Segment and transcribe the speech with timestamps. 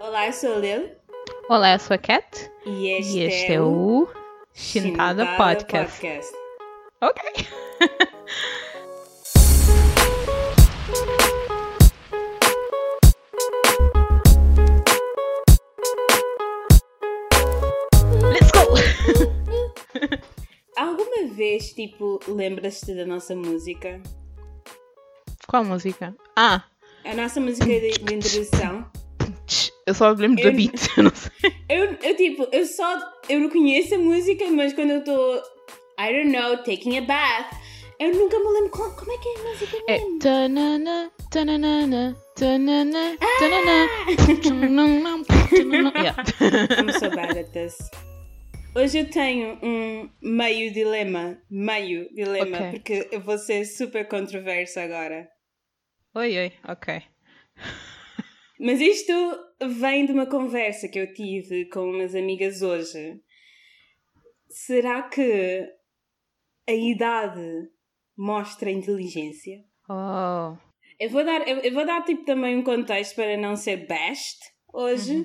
[0.00, 0.90] Olá, eu sou a Lil
[1.48, 4.08] Olá, eu sou a Cat e este, e este é, é o o
[4.54, 6.32] Shintada Shintada Podcast.
[7.00, 7.46] Ok.
[18.22, 18.74] Let's go!
[20.76, 24.00] Alguma vez, tipo, lembras-te da nossa música?
[25.48, 26.14] Qual música?
[26.36, 26.64] Ah,
[27.04, 28.88] A nossa música de, de introdução?
[29.88, 31.52] Eu só me lembro da Eu- beat, eu não sei.
[31.68, 32.98] Eu, eu, tipo, eu só.
[33.28, 35.36] Eu não conheço a música, mas quando eu estou.
[36.00, 37.52] I don't know, taking a bath.
[38.00, 40.18] Eu nunca me lembro qual, como é que é a música É mesmo.
[40.20, 43.88] tanana, tanana, tanana, tanana,
[44.30, 46.14] tanana.
[46.78, 47.76] I'm so bad at this.
[48.76, 51.38] Hoje eu tenho um meio dilema.
[51.50, 52.70] Meio dilema, Ok.
[52.70, 55.28] porque eu vou ser super controversa agora.
[56.14, 57.02] Oi, oi, ok.
[58.58, 59.12] Mas isto
[59.78, 63.20] vem de uma conversa que eu tive com umas amigas hoje.
[64.48, 65.64] Será que
[66.68, 67.68] a idade
[68.16, 69.64] mostra inteligência?
[69.88, 70.56] Oh,
[70.98, 74.38] Eu vou dar, eu, eu vou dar tipo também um contexto para não ser bashed
[74.72, 75.22] hoje.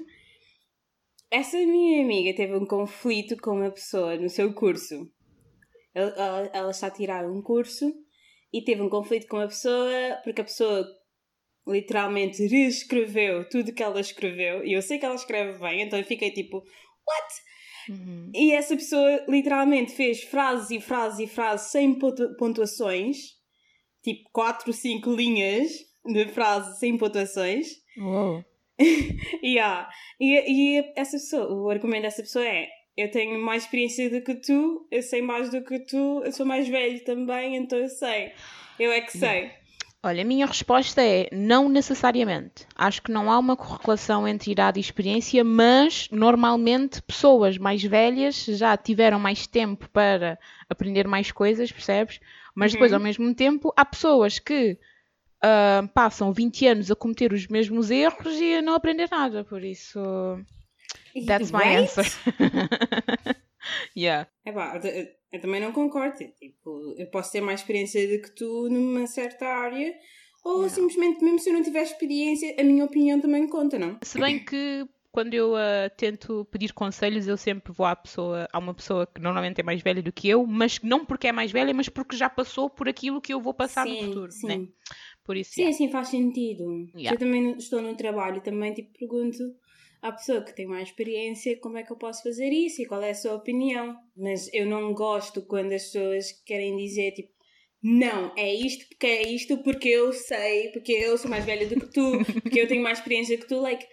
[1.31, 5.09] Essa minha amiga teve um conflito com uma pessoa no seu curso.
[5.95, 7.91] Ela, ela- ela está a tirar um curso
[8.53, 9.89] e teve um conflito com uma pessoa
[10.23, 10.85] porque a pessoa
[11.67, 16.06] literalmente reescreveu tudo que ela escreveu e eu sei que ela escreve bem, então eu
[16.06, 17.33] fiquei tipo, what?
[17.89, 18.31] Uhum.
[18.33, 23.17] E essa pessoa literalmente fez frases e frases e frases sem pontu- pontuações,
[24.02, 25.69] tipo 4, 5 linhas
[26.06, 27.67] de frases sem pontuações.
[27.97, 28.44] Uou.
[29.44, 29.89] Yeah.
[30.19, 34.36] E, e essa pessoa, o argumento dessa pessoa é: eu tenho mais experiência do que
[34.36, 38.31] tu, eu sei mais do que tu, eu sou mais velho também, então eu sei.
[38.80, 39.52] Eu é que sei.
[40.05, 42.67] Olha, a minha resposta é não necessariamente.
[42.75, 48.43] Acho que não há uma correlação entre idade e experiência, mas normalmente pessoas mais velhas
[48.43, 50.37] já tiveram mais tempo para
[50.69, 52.19] aprender mais coisas, percebes?
[52.53, 52.97] Mas depois, Uhum.
[52.97, 54.78] ao mesmo tempo, há pessoas que
[55.41, 59.45] ah, passam 20 anos a cometer os mesmos erros e a não aprender nada.
[59.45, 59.99] Por isso,
[61.25, 61.78] that's my Right?
[61.78, 62.05] answer.
[63.95, 64.28] yeah.
[64.45, 64.78] É pá,
[65.33, 66.17] eu, também não concordo.
[66.17, 69.94] Tipo, eu posso ter mais experiência do que tu numa certa área,
[70.45, 70.69] ou Não.
[70.69, 73.97] simplesmente, mesmo se eu não tiver experiência, a minha opinião também conta, não?
[74.01, 78.57] Se bem que quando eu ah, tento pedir conselhos, eu sempre vou à pessoa, a
[78.57, 81.51] uma pessoa que normalmente é mais velha do que eu, mas não porque é mais
[81.51, 84.47] velha, mas porque já passou por aquilo que eu vou passar no sim, futuro, sim.
[84.47, 84.67] né?
[85.23, 85.75] Por isso, Sim, yeah.
[85.75, 86.63] assim faz sentido.
[86.95, 87.13] Yeah.
[87.13, 89.38] Eu também estou no trabalho, também tipo, pergunto
[90.03, 93.02] à pessoa que tem mais experiência como é que eu posso fazer isso e qual
[93.02, 93.96] é a sua opinião.
[94.16, 97.31] Mas eu não gosto quando as pessoas querem dizer tipo,
[97.81, 101.80] não, é isto porque é isto, porque eu sei, porque eu sou mais velha do
[101.80, 103.86] que tu, porque eu tenho mais experiência que tu, like.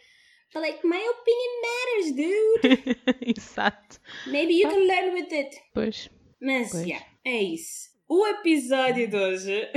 [0.52, 3.22] Like, my opinion matters, dude.
[3.38, 4.00] Exato.
[4.26, 5.56] Maybe you can learn with it.
[5.72, 6.10] Pois.
[6.42, 6.84] Mas, Pois.
[6.84, 7.88] yeah, é isso.
[8.08, 9.68] O episódio de hoje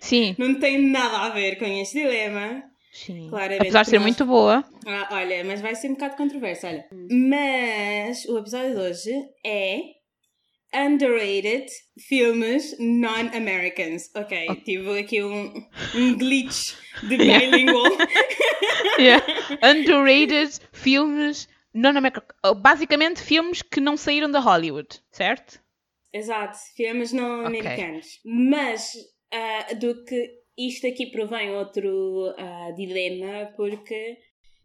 [0.00, 2.62] Sim, não tem nada a ver com este dilema.
[2.94, 3.28] Sim.
[3.28, 4.64] Claramente Apesar de ser nós- muito boa.
[4.86, 6.86] Ah, olha, mas vai ser um bocado controverso, olha.
[7.10, 9.12] Mas o episódio de hoje
[9.44, 9.80] é
[10.74, 11.66] Underrated
[11.98, 14.10] Filmes Non-Americans.
[14.14, 15.52] Ok, tive aqui um,
[15.94, 17.90] um glitch de bilingual.
[18.98, 19.24] Yeah.
[19.62, 21.48] Underrated filmes.
[21.72, 22.00] Não, não,
[22.56, 25.60] basicamente filmes que não saíram da Hollywood, certo?
[26.12, 27.46] Exato, filmes não Ok.
[27.46, 28.06] americanos.
[28.24, 28.92] Mas
[29.32, 34.16] ah, do que isto aqui provém outro ah, dilema, porque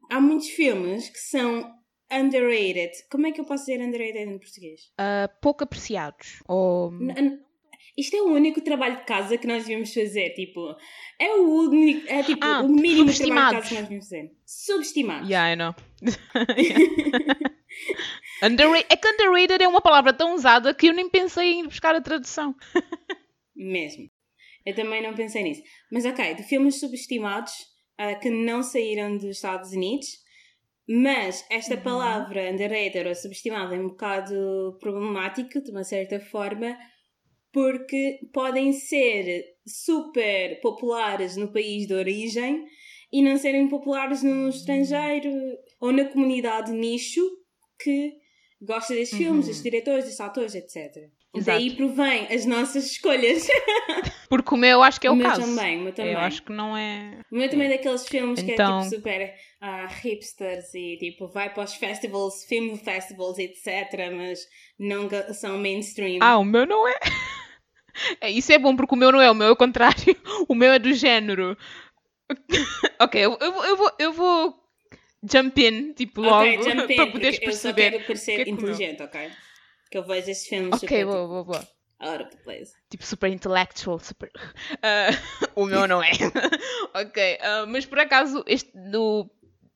[0.10, 1.74] há muitos filmes que são
[2.12, 2.92] underrated.
[3.12, 4.92] Como é que eu posso dizer underrated em português?
[4.98, 6.42] Ah, pouco apreciados.
[6.48, 6.92] Ou.
[6.92, 7.40] N-
[7.98, 10.76] Isto é o único trabalho de casa que nós devíamos fazer, tipo,
[11.20, 14.32] é o único, é tipo Ah, o mínimo trabalho de casa que nós devíamos fazer.
[14.46, 15.30] Subestimados.
[15.30, 15.76] Yeah, I know.
[18.42, 21.94] Underra- é que underrated é uma palavra tão usada que eu nem pensei em buscar
[21.94, 22.56] a tradução.
[23.56, 24.10] Mesmo.
[24.66, 25.62] Eu também não pensei nisso.
[25.92, 27.52] Mas ok, de filmes subestimados
[27.98, 30.08] ah, que não saíram dos Estados Unidos,
[30.88, 31.82] mas esta Uhum.
[31.82, 36.78] palavra underrated ou subestimada é um bocado problemático, de uma certa forma,
[37.52, 42.66] porque podem ser super populares no país de origem
[43.12, 45.32] e não serem populares no estrangeiro
[45.80, 47.22] ou na comunidade nicho
[47.82, 48.14] que
[48.62, 49.48] gosta destes filmes, Uhum.
[49.48, 51.10] destes diretores, destes atores, etc.
[51.36, 51.60] Exato.
[51.60, 53.48] daí provém as nossas escolhas.
[54.30, 55.42] Porque o meu acho que é o, o caso.
[55.42, 56.14] também, o meu também.
[56.14, 57.20] Eu acho que não é.
[57.32, 61.28] O meu também é daqueles filmes que é Então- tipo super ah, hipsters e tipo
[61.28, 64.12] vai para os festivals, film festivals, etc.
[64.16, 64.40] Mas
[64.80, 66.18] não são mainstream.
[66.22, 66.96] Ah, o meu não é.
[68.22, 70.16] É, Isso é bom porque o meu não é, o meu é o contrário.
[70.48, 71.58] O meu é do género.
[73.00, 74.56] ok, eu, eu, vou- eu vou, eu vou
[75.30, 77.92] jump in, tipo, logo, Ok, jump in, para poderes porque eu só perceber.
[77.92, 79.30] quero parecer que é que inteligente, ok?
[79.90, 81.68] Que eu vejo esses filmes Ok, super boa, tipo, boa, boa.
[82.00, 82.72] out of the place.
[82.90, 84.32] Tipo, super intellectual, super.
[84.82, 85.10] Ah,
[85.56, 86.12] o meu não é.
[86.94, 89.30] ok, ah, mas por acaso, este do.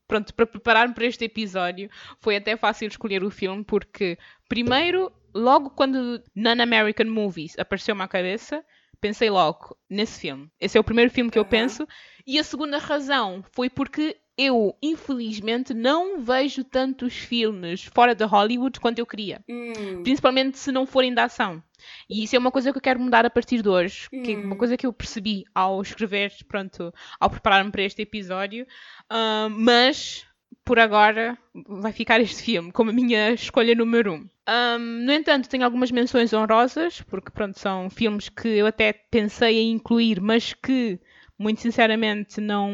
[0.08, 1.90] Pronto, para preparar-me para este episódio,
[2.20, 4.18] foi até fácil escolher o filme, porque,
[4.48, 8.64] primeiro, logo quando Non-American Movies apareceu-me à cabeça,
[9.00, 10.52] pensei logo nesse filme.
[10.60, 11.50] Esse é o primeiro filme que eu Aham.
[11.50, 11.88] penso.
[12.28, 18.80] E a segunda razão foi porque eu, infelizmente, não vejo tantos filmes fora de Hollywood
[18.80, 21.62] quanto eu queria Hum, principalmente se não forem da ação.
[22.10, 24.36] E isso é uma coisa que eu quero mudar a partir de hoje, que é
[24.36, 24.58] uma Hum.
[24.58, 28.66] coisa que eu percebi ao escrever, pronto, ao preparar-me para este episódio,
[29.10, 30.26] Ah, mas
[30.64, 34.30] por agora vai ficar este filme como a minha escolha número um.
[34.46, 39.58] Ah, no entanto, tenho algumas menções honrosas, porque pronto, são filmes que eu até pensei
[39.60, 41.00] em incluir, mas que
[41.38, 42.70] muito sinceramente não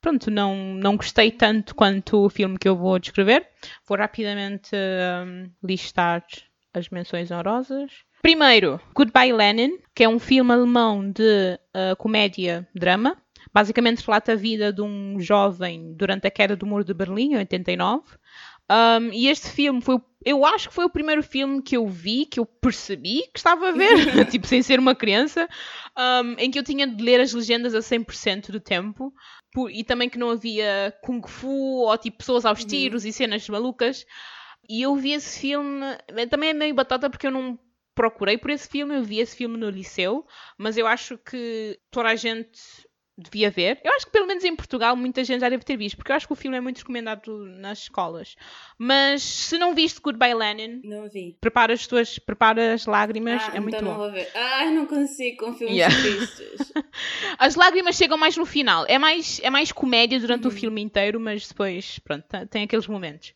[0.00, 3.48] pronto, não, não gostei tanto quanto o filme que eu vou descrever.
[3.86, 6.24] Vou rapidamente hum, listar
[6.74, 7.90] as menções honrosas.
[8.20, 13.16] Primeiro, Goodbye Lenin, que é um filme alemão de uh, comédia-drama.
[13.52, 17.38] Basicamente relata a vida de um jovem durante a queda do Muro de Berlim, em
[17.38, 18.02] 89.
[18.70, 22.24] Um, e este filme foi, eu acho que foi o primeiro filme que eu vi,
[22.24, 23.94] que eu percebi que estava a ver,
[24.30, 25.48] tipo, sem ser uma criança,
[25.96, 29.12] um, em que eu tinha de ler as legendas a 100% do tempo,
[29.52, 31.48] por- e também que não havia kung fu
[31.84, 32.66] ou tipo pessoas aos Uhum.
[32.66, 34.06] tiros e cenas malucas.
[34.68, 37.58] E eu vi esse filme, eh, também é meio batata porque eu não
[37.94, 40.24] procurei por esse filme, eu vi esse filme no liceu,
[40.56, 42.58] mas eu acho que toda a gente
[43.22, 43.80] devia ver.
[43.84, 46.16] Eu acho que pelo menos em Portugal muita gente já deve ter visto, porque eu
[46.16, 48.36] acho que o filme é muito recomendado nas escolas.
[48.78, 51.36] Mas se não viste Goodbye Lenin, não vi.
[51.40, 54.02] prepara as tuas, prepara as lágrimas, ah, é muito então não bom.
[54.04, 54.28] vou ver.
[54.34, 55.94] Ah, não consigo com filmes Yeah.
[56.00, 56.72] tristes.
[57.38, 58.84] As lágrimas chegam mais no final.
[58.88, 60.56] É mais, é mais comédia durante o Uhum.
[60.56, 63.32] filme inteiro, mas depois, pronto, tem- aqueles momentos.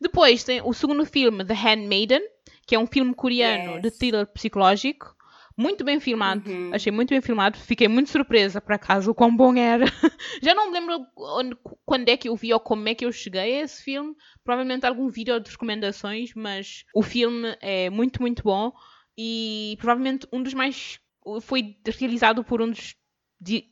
[0.00, 2.22] Depois tem o segundo filme, The Handmaiden,
[2.66, 3.98] que é um filme coreano de Yes.
[3.98, 5.16] thriller psicológico.
[5.60, 6.70] Muito bem filmado, Uhum.
[6.72, 7.58] achei muito bem filmado.
[7.58, 9.84] Fiquei muito surpresa, por acaso, o quão bom era.
[10.40, 13.10] Já não me lembro onde- quando é que eu vi ou como é que eu
[13.10, 14.14] cheguei a esse filme.
[14.44, 18.72] Provavelmente algum vídeo de recomendações, mas o filme é muito, muito bom.
[19.18, 21.00] E provavelmente um dos mais.
[21.42, 22.94] Foi realizado por um dos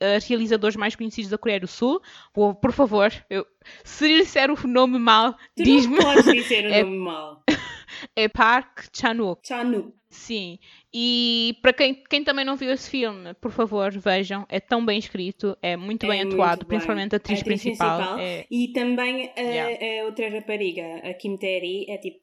[0.01, 2.01] eh, realizadores mais conhecidos da Coreia do Sul.
[2.33, 3.45] Por, por favor, eu,
[3.85, 5.95] se disser o nome mal, diz-me.
[5.95, 7.43] não podes dizer o É- nome mal.
[8.15, 9.47] É Park Chan-wook.
[9.47, 9.93] Chanu.
[10.09, 10.59] Sim.
[10.99, 14.47] E para quem, quem também não viu esse filme, por favor, vejam.
[14.49, 16.67] É tão bem escrito, é muito É bem muito atuado, bem.
[16.69, 17.97] principalmente a atriz, A atriz principal.
[17.97, 18.19] principal.
[18.19, 18.45] É...
[18.49, 20.01] E também a, Yeah.
[20.01, 22.19] a outra rapariga, a Kim Tae é tipo,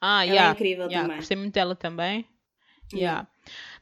[0.00, 1.16] Ah, ela yeah, é incrível yeah, também.
[1.18, 2.24] Gostei muito dela também.
[2.94, 3.26] Yeah.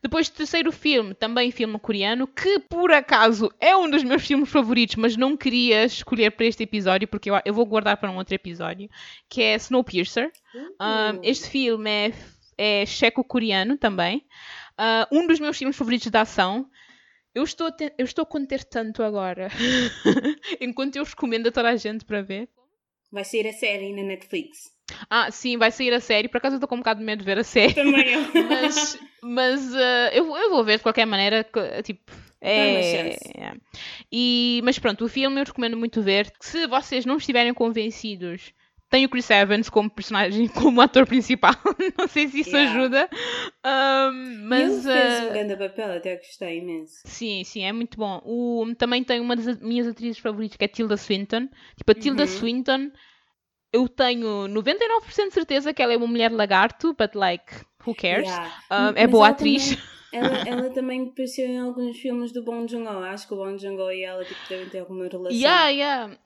[0.02, 4.96] Depois, terceiro filme, também filme coreano, que por acaso é um dos meus filmes favoritos,
[4.96, 8.34] mas não queria escolher para este episódio, porque eu, eu vou guardar para um outro
[8.34, 8.88] episódio,
[9.28, 10.32] que é Snowpiercer.
[10.54, 11.20] Um, Uh.
[11.22, 12.12] este filme é,
[12.60, 14.26] é checo-coreano também.
[14.78, 16.68] Uh, um dos meus filmes favoritos de ação.
[17.34, 19.48] Eu estou, eu estou a conter tanto agora,
[20.60, 22.48] enquanto eu recomendo a toda a gente para ver.
[23.10, 24.72] Vai sair a série na Netflix.
[25.08, 26.28] Ah, sim, vai sair a série.
[26.28, 27.72] Por acaso eu estou com um bocado de medo de ver a série.
[27.72, 28.20] Também eu.
[28.48, 31.46] Mas, mas uh, eu, eu vou ver de qualquer maneira.
[31.84, 33.54] Tipo, é, é.
[34.10, 36.32] E, mas pronto, o filme eu recomendo muito ver.
[36.40, 38.52] Se vocês não estiverem convencidos,
[38.90, 41.54] tem o Chris Evans como personagem, como ator principal.
[41.96, 42.70] não sei se isso Yeah.
[42.80, 43.08] ajuda.
[43.64, 44.84] Um, mas.
[44.86, 46.94] Ele fez uh, um grande papel, até gostei imenso.
[47.04, 48.20] Sim, sim, é muito bom.
[48.24, 51.48] O, também tem uma das minhas atrizes favoritas, que é Tilda Swinton.
[51.76, 52.28] Tipo, a Tilda Uhum.
[52.28, 52.90] Swinton,
[53.72, 57.54] eu tenho 99% de certeza que ela é uma mulher lagarto, but like,
[57.86, 58.26] who cares?
[58.28, 58.52] Yeah.
[58.70, 59.70] Um, é Mas boa atriz.
[59.70, 63.02] também- ela, ela também apareceu em alguns filmes do Bong Joon-ho.
[63.04, 65.38] Acho que o Bong Joon-ho e ela tipo, devem ter alguma relação.
[65.38, 66.18] Yeah, yeah.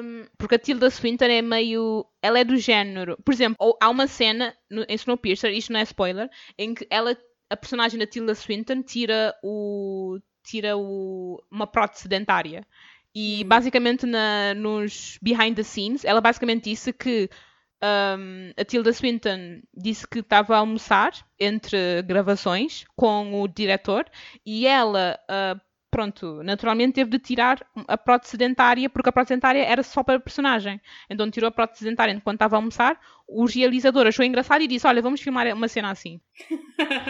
[0.00, 2.06] Um, porque a Tilda Swinton é meio.
[2.20, 3.16] Ela é do género.
[3.24, 7.16] Por exemplo, há uma cena no, em Snowpiercer, isto não é spoiler, em que ela,
[7.50, 10.18] a personagem da Tilda Swinton tira o.
[10.44, 12.66] tira o, uma prótese dentária.
[13.14, 13.48] E Hum.
[13.48, 17.28] basicamente na, nos behind the scenes, ela basicamente disse que
[17.82, 24.06] um, a Tilda Swinton disse que estava a almoçar entre gravações com o diretor
[24.46, 25.60] e ela, uh,
[25.90, 27.58] pronto, naturalmente teve de tirar
[27.88, 30.80] a prótese dentária porque a prótese dentária era só para a personagem.
[31.10, 33.00] Então tirou a prótese dentária enquanto estava a almoçar.
[33.26, 36.20] O realizador achou engraçado e disse: Olha, vamos filmar uma cena assim.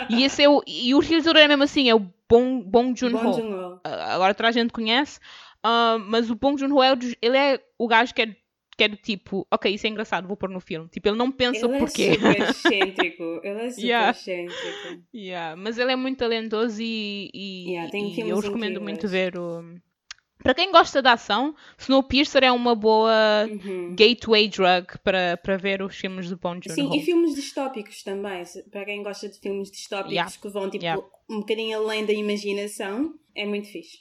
[0.09, 3.79] e, esse é o, e o realizador é mesmo assim: é o Bong, Bong Joon-ho.
[3.85, 5.21] Ah, agora toda a gente conhece,
[5.62, 8.37] ah, mas o Bong Joon-ho é, ele é o gajo que é,
[8.83, 10.89] que é do tipo, ok, isso é engraçado, vou pôr no filme.
[10.89, 12.15] Tipo, ele não pensa Ele é porquê.
[12.15, 13.41] super excêntrico.
[13.45, 14.11] Ele é super Yeah.
[14.11, 15.03] excêntrico.
[15.15, 18.83] Yeah, mas ele é muito talentoso e, e, Yeah, e eu recomendo incríveis.
[18.83, 19.62] muito ver o
[20.43, 23.95] Para quem gosta de ação, Snowpiercer é uma boa Uhum.
[23.95, 26.97] gateway drug para, para ver os filmes de Bong Sim, Joon-ho.
[26.97, 28.43] e filmes distópicos também.
[28.73, 30.33] Para quem gosta de filmes distópicos Yeah.
[30.43, 31.01] que vão tipo Yeah.
[31.31, 33.99] um bocadinho além da imaginação, é muito fixe.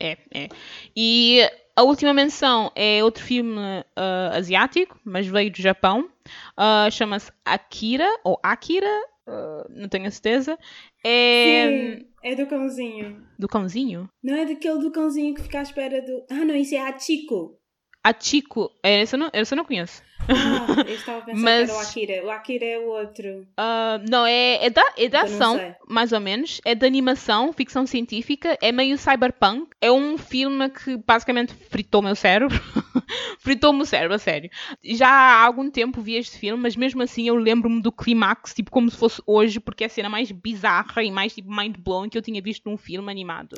[0.00, 0.48] É, é.
[0.96, 3.58] E a última menção é outro filme
[3.96, 6.08] ah, asiático, mas veio do Japão.
[6.56, 8.90] Ah, Chama-se Akira, ou Akira,
[9.26, 10.58] ah, não tenho a certeza.
[11.04, 13.26] É Sim, é do cãozinho.
[13.38, 14.08] do cãozinho.
[14.22, 16.24] Não é daquele do cãozinho que fica à espera do.
[16.30, 17.58] Ah, não, isso é Hachiko.
[18.06, 20.02] Achiko, é, esse, eu não, esse eu não conheço.
[20.28, 22.26] Ah, eu estava a pensar Mas- que era o Akira.
[22.26, 23.46] O Akira é o outro.
[23.56, 26.60] Ah, não, é, é da, é da Eu ação, mais ou menos.
[26.64, 28.56] É de animação, ficção científica.
[28.60, 29.68] É meio cyberpunk.
[29.80, 32.58] É um filme que basicamente fritou o meu cérebro.
[33.38, 34.50] Fritou-me o cérebro, a sério.
[34.82, 38.70] Já há algum tempo vi este filme, mas mesmo assim eu lembro-me do clímax, tipo,
[38.70, 42.18] como se fosse hoje, porque é a cena mais bizarra e mais tipo, mind-blowing que
[42.18, 43.56] eu tinha visto num filme animado.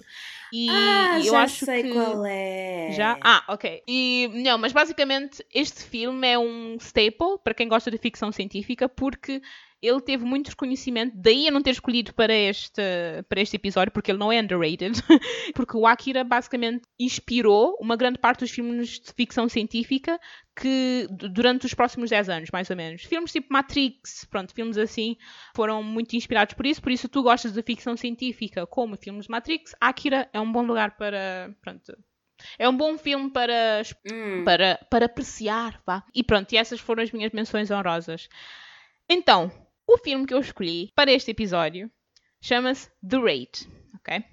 [0.52, 1.92] E ah, eu já acho sei que...
[1.92, 2.92] qual é.
[2.92, 3.18] Já?
[3.20, 3.82] Ah, ok.
[3.86, 8.88] E, não, mas basicamente este filme é um staple para quem gosta de ficção científica
[8.88, 9.42] porque
[9.82, 12.82] ele teve muito reconhecimento, daí eu não ter escolhido para este,
[13.28, 14.92] para este episódio, porque ele não é underrated,
[15.54, 20.18] porque o Akira basicamente inspirou uma grande parte dos filmes de ficção científica
[20.58, 23.02] que durante os próximos 10 anos, mais ou menos.
[23.02, 25.16] Filmes tipo Matrix, pronto, filmes assim,
[25.54, 29.30] foram muito inspirados por isso, por isso tu gostas de ficção científica como filmes de
[29.30, 31.96] Matrix, Akira é um bom lugar para, pronto,
[32.58, 34.44] é um bom filme para, Hum.
[34.44, 36.02] para, para apreciar, vá.
[36.14, 38.28] E pronto, e essas foram as minhas menções honrosas.
[39.08, 39.50] Então,
[39.86, 41.90] o filme que eu escolhi para este episódio
[42.40, 43.50] chama-se The Raid,
[43.96, 44.24] ok?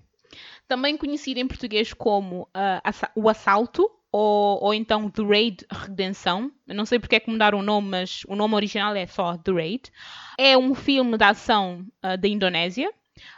[0.67, 2.47] Também conhecido em português como
[2.83, 6.51] Assa- O Assalto, ou, ou então The Raid Redenção.
[6.67, 9.37] Eu não sei porque é que mudaram o nome, mas o nome original é só
[9.37, 9.91] The Raid.
[10.37, 12.91] É um filme de ação ah, da Indonésia.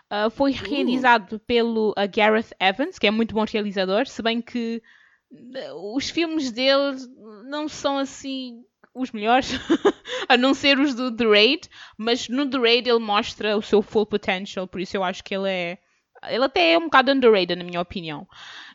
[0.10, 4.81] Ah, foi realizado pelo Gareth Evans, que é muito bom realizador, se bem que
[5.93, 6.98] os filmes dele
[7.45, 8.63] não são assim
[8.95, 9.49] os melhores,
[10.29, 13.81] a não ser os do The Raid, mas no The Raid ele mostra o seu
[13.81, 15.77] full potential, por isso eu acho que ele é.
[16.29, 18.27] Ele até é um bocado underrated, na minha opinião.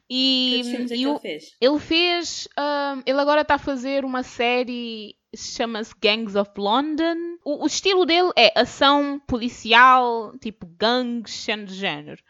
[0.09, 1.57] E, é e ele fez?
[1.61, 2.49] ele fez.
[2.57, 5.17] ahm, ele agora está a fazer uma série.
[5.35, 7.39] Chama-se Gangs of London.
[7.45, 12.23] O, o estilo dele é ação policial, tipo gangues, cena de género.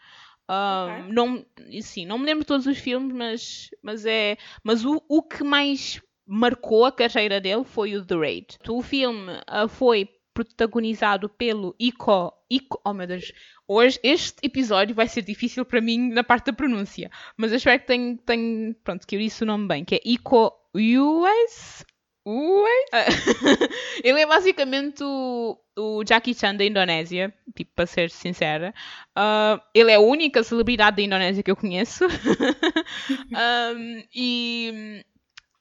[0.47, 1.13] Ahm, Ok.
[1.13, 1.45] não,
[1.81, 4.37] sim, não me lembro de todos os filmes, mas, mas é.
[4.63, 8.57] Mas o, o que mais marcou a carreira dele foi o The Raid.
[8.67, 12.81] O filme ah, foi protagonizado pelo Iko, Iko.
[12.85, 13.31] Oh meu Deus,
[13.67, 17.79] hoje este episódio vai ser difícil para mim na parte da pronúncia, mas eu espero
[17.79, 21.85] que tenha, tenha pronto, que eu disse o nome bem, que é Iko Ues.
[22.23, 22.85] Ues?
[22.93, 23.05] Ah,
[24.03, 28.73] Ele é basicamente o, o Jackie Chan da Indonésia, tipo, para ser sincera.
[29.15, 32.05] Ah, ele é a única celebridade da Indonésia que eu conheço.
[32.05, 35.03] Um, e,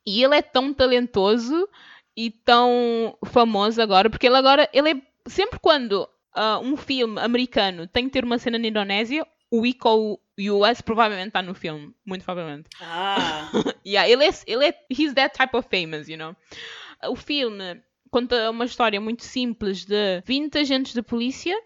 [0.06, 1.68] e ele é tão talentoso
[2.16, 7.86] e tão famoso agora, porque ele agora, ele é sempre quando ah, um filme americano
[7.86, 12.24] tem que ter uma cena na Indonésia, o Ico US provavelmente está no filme, muito
[12.24, 12.68] provavelmente.
[12.80, 13.50] Ah,
[13.86, 16.36] Yeah, ele é, ele é, he's that type of famous, you know.
[17.08, 17.80] O filme
[18.10, 21.56] conta uma história muito simples de 20 agentes de polícia,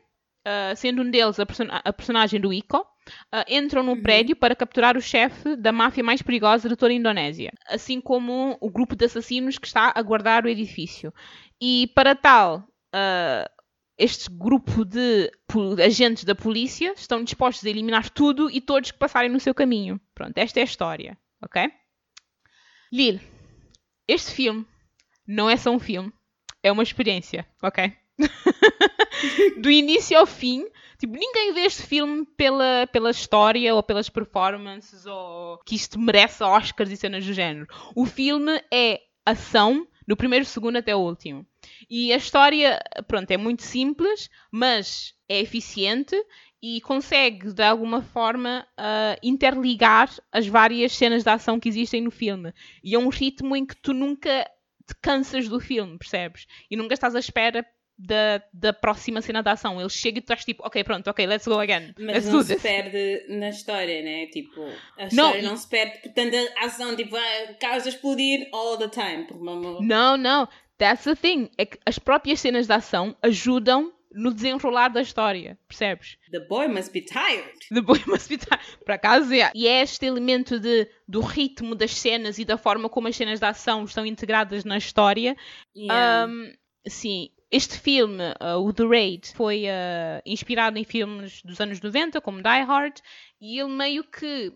[0.45, 2.87] ah, sendo um deles a, person- a personagem do Ico,
[3.32, 6.96] ah, entram no prédio para capturar o chefe da máfia mais perigosa de toda a
[6.96, 11.12] Indonésia, assim como o grupo de assassinos que está a guardar o edifício.
[11.61, 13.50] E para tal, ah,
[13.99, 15.30] este grupo de
[15.84, 20.00] agentes da polícia estão dispostos a eliminar tudo e todos que passarem no seu caminho.
[20.14, 21.70] Pronto, esta é a história, ok?
[22.92, 23.20] Lil,
[24.06, 24.66] este filme
[25.26, 26.12] não é só um filme,
[26.62, 27.92] é uma experiência, ok?
[29.61, 30.66] Do início ao fim,
[31.04, 36.42] tipo, ninguém vê este filme pela, pela história ou pelas performances ou que isto merece
[36.42, 37.66] Oscars e cenas do género.
[37.94, 41.46] O filme é ação do primeiro segundo até o último.
[41.88, 46.16] E a história, pronto, é muito simples, mas é eficiente
[46.62, 52.11] e consegue, de alguma forma, ah, interligar as várias cenas de ação que existem no
[52.11, 52.52] filme.
[52.82, 54.50] E é um ritmo em que tu nunca
[54.87, 56.46] te cansas do filme, percebes?
[56.70, 57.64] E nunca estás à espera
[57.99, 59.81] da, da próxima cena de ação.
[59.81, 61.95] Ele chega e tu estás tipo, ok, pronto, ok, let's go again.
[61.99, 64.27] mas let's não se perde na história, né?
[64.27, 64.63] Tipo,
[64.99, 68.89] a Não, história e- não se perde, portanto a ação, tipo, a explodir all the
[68.89, 69.27] time.
[69.41, 70.49] Não- Não, não.
[70.77, 71.51] That's the thing.
[71.57, 76.17] É que as próprias cenas de ação ajudam no desenrolar da história, percebes?
[76.31, 77.53] The boy must be tired.
[77.73, 78.65] The boy must be tired.
[78.85, 79.51] Por acaso, é.
[79.55, 83.39] E é este elemento de, do ritmo das cenas e da forma como as cenas
[83.41, 85.37] de ação estão integradas na história.
[85.77, 86.27] Yeah.
[86.33, 86.53] Um,
[86.89, 92.20] sim, este filme, uh, o The Raid, foi uh, inspirado em filmes dos anos 90,
[92.20, 92.96] como Die Hard,
[93.40, 94.52] e ele meio que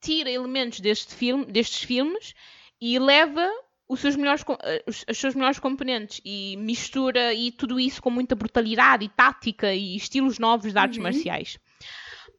[0.00, 2.34] tira elementos deste filme, destes filmes
[2.80, 3.48] e leva
[3.88, 8.10] os seus melhores, eh, os, os seus melhores componentes e mistura e tudo isso com
[8.10, 11.04] muita brutalidade e tática e estilos novos de artes Uhum.
[11.04, 11.58] marciais.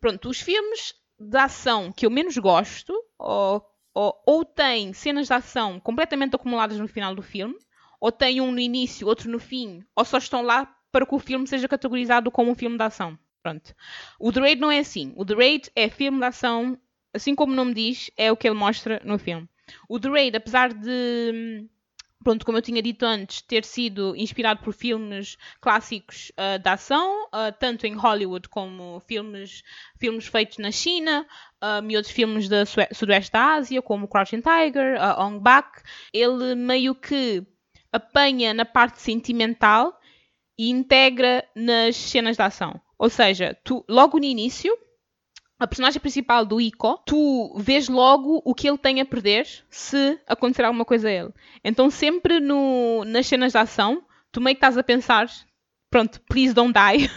[0.02, 5.34] Pronto, os filmes de ação que eu menos gosto ou, ou, ou têm cenas de
[5.34, 7.56] ação completamente acumuladas no final do filme,
[8.06, 11.18] ou têm um no início, outro no fim, ou só estão lá para que o
[11.18, 13.18] filme seja categorizado como um filme de ação.
[13.42, 13.74] Pronto.
[14.20, 15.12] O The Raid não é assim.
[15.16, 16.78] O The Raid é filme de ação,
[17.12, 19.50] assim como o nome diz, é o que ele mostra no filme.
[19.90, 21.68] O The Raid, apesar de,
[22.24, 27.24] pronto, como eu tinha dito antes, ter sido inspirado por filmes clássicos uh, de ação,
[27.26, 29.64] uh, tanto em Hollywood como filmes,
[29.98, 31.26] filmes feitos na China
[31.60, 35.82] um, e outros filmes Sue- Sudoeste da Ásia, como Crouching Tiger, uh, Ong Bak,
[36.14, 37.44] ele meio que
[37.96, 40.00] apanha na parte sentimental
[40.58, 42.80] e integra nas cenas de ação.
[42.98, 44.76] Ou seja, tu, logo no início,
[45.60, 50.20] a personagem principal do Ico, tu vês logo o que ele tem a perder se
[50.28, 51.34] acontecer alguma coisa a ele.
[51.64, 55.30] Então, sempre no, nas cenas de ação, tu meio que estás a pensar,
[55.90, 57.10] pronto, please don't die,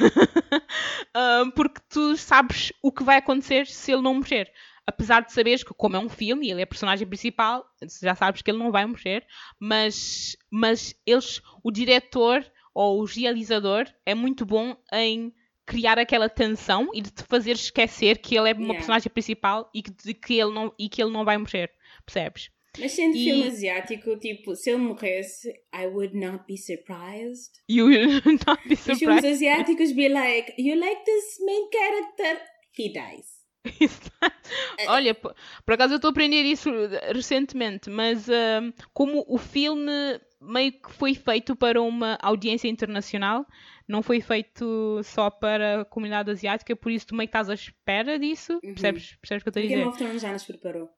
[1.16, 4.50] Um, porque tu sabes o que vai acontecer se ele não morrer.
[4.90, 7.62] Apesar de saberes que, como é um filme e ele é a personagem principal,
[8.00, 9.26] já sabes que ele não vai morrer,
[9.60, 12.42] mas, mas eles, o diretor
[12.72, 15.34] ou o realizador é muito bom em
[15.66, 18.76] criar aquela tensão e de te fazer esquecer que ele é uma Yeah.
[18.78, 21.70] personagem principal e que, que ele não, e que ele não vai morrer,
[22.06, 22.48] percebes?
[22.78, 27.50] Mas sendo E- filme asiático, tipo, se ele morresse, I would not be surprised.
[27.68, 29.26] You will not be Os filmes surprised.
[29.32, 32.40] asiáticos be like, you like this main character?
[32.78, 33.37] He dies.
[34.88, 35.34] Olha, por,
[35.64, 36.70] por acaso eu estou a aprender isso
[37.12, 39.92] recentemente, mas ahm, como o filme
[40.40, 43.44] meio que foi feito para uma audiência internacional,
[43.86, 47.54] não foi feito só para a comunidade asiática, por isso tu meio que estás à
[47.54, 48.52] espera disso.
[48.54, 48.72] Uhum.
[48.74, 49.88] Percebes, percebes o que eu estou a Game dizer?
[49.88, 50.88] of Thrones já nos preparou.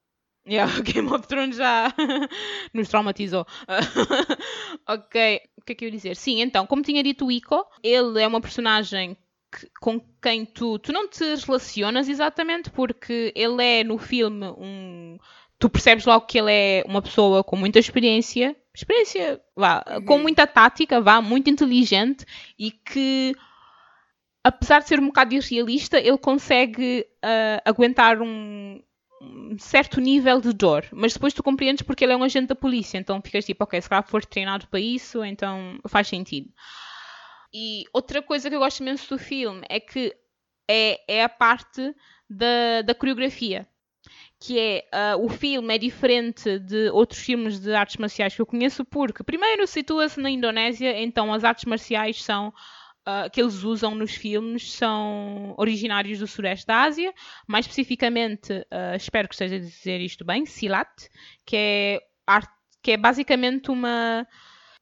[0.47, 1.95] Yeah, o Game of Thrones já
[2.75, 3.47] nos traumatizou.
[4.87, 6.17] ok, o que é que eu ia dizer?
[6.17, 9.17] Sim, então, como tinha dito o Ico, ele é uma personagem
[9.53, 15.19] que- com quem tu, tu não te relacionas exatamente, porque ele é no filme um.
[15.59, 20.23] Tu percebes logo que ele é uma pessoa com muita experiência, experiência, vá, com Uhum.
[20.23, 22.25] muita tática, vá, muito inteligente
[22.59, 23.35] e que
[24.43, 28.81] apesar de ser um bocado irrealista, ele consegue ah, aguentar um,
[29.21, 30.87] um certo nível de dor.
[30.93, 32.99] Mas depois tu compreendes porque ele é um agente da polícia.
[32.99, 36.49] Então ficas tipo, ok, se calhar foste treinado para isso, então faz sentido.
[37.53, 40.15] E outra coisa que eu gosto imenso do filme é que
[40.69, 41.95] é, é a parte
[42.29, 43.67] da, da coreografia.
[44.39, 48.47] Que é, ah, o filme é diferente de outros filmes de artes marciais que eu
[48.47, 52.53] conheço, porque primeiro situa-se na Indonésia, então as artes marciais são
[53.05, 57.13] ah, que eles usam nos filmes são originários do Sudeste da Ásia,
[57.47, 60.89] mais especificamente, ah, espero que esteja a dizer isto bem, Silat,
[61.45, 64.27] que é, arte, que é basicamente uma.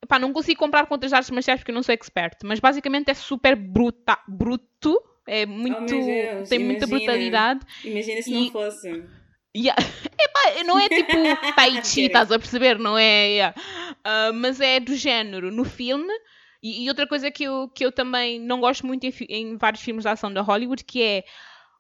[0.03, 3.11] Epá, não consigo comprar com outras artes marciais porque eu não sou expert, mas basicamente
[3.11, 6.99] é super bruta, bruto, é muito, Oh, Deus, tem muita imagina.
[6.99, 7.61] brutalidade.
[7.85, 9.05] Imagina se E- não fosse.
[9.57, 9.77] Yeah.
[10.21, 11.17] Epá, não é tipo
[11.57, 12.79] Tai Chi, estás a perceber?
[12.79, 13.29] Não é.
[13.29, 13.55] yeah.
[14.05, 16.13] Ah, mas é do género no filme.
[16.63, 19.83] E, e outra coisa que eu, que eu também não gosto muito em, em vários
[19.83, 21.25] filmes de ação da Hollywood, que é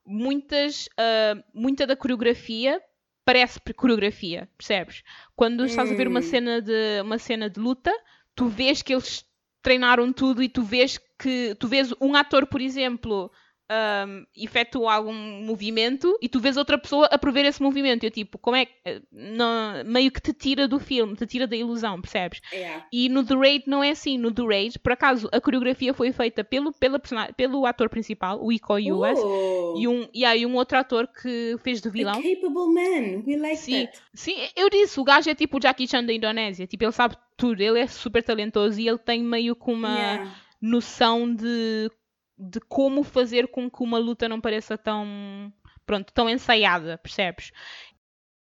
[0.05, 2.81] muitas, ah, muita da coreografia
[3.29, 5.03] parece coreografia, percebes?
[5.37, 6.23] Quando estás a ver uma Hum.
[6.23, 7.93] cena de uma cena de luta,
[8.35, 9.23] tu vês que eles
[9.61, 13.31] treinaram tudo e tu vês que tu vês um ator, por exemplo,
[13.71, 18.05] um, efetua algum movimento e tu vês outra pessoa a prever esse movimento.
[18.05, 21.47] Eu tipo, como é que eh, não- meio que te tira do filme, te tira
[21.47, 22.41] da ilusão, percebes?
[22.53, 22.87] Yeah.
[22.93, 24.17] E no The Raid não é assim.
[24.17, 26.99] No The Raid, por acaso, a coreografia foi feita pelo, pela
[27.37, 31.57] pelo ator principal, o Iko Uwais, Oh, e um, e aí um outro ator que
[31.63, 32.15] fez de a vilão.
[32.15, 33.23] capable man.
[33.27, 33.99] We like Sim, that.
[34.15, 36.67] sim, eu disse, o gajo é tipo o Jackie Chan da Indonésia.
[36.67, 40.35] Tipo, ele sabe tudo, ele é super talentoso e ele tem meio que uma Yeah.
[40.61, 41.91] noção de,
[42.39, 45.53] de como fazer com que uma luta não pareça tão,
[45.85, 47.53] pronto, tão ensaiada, percebes?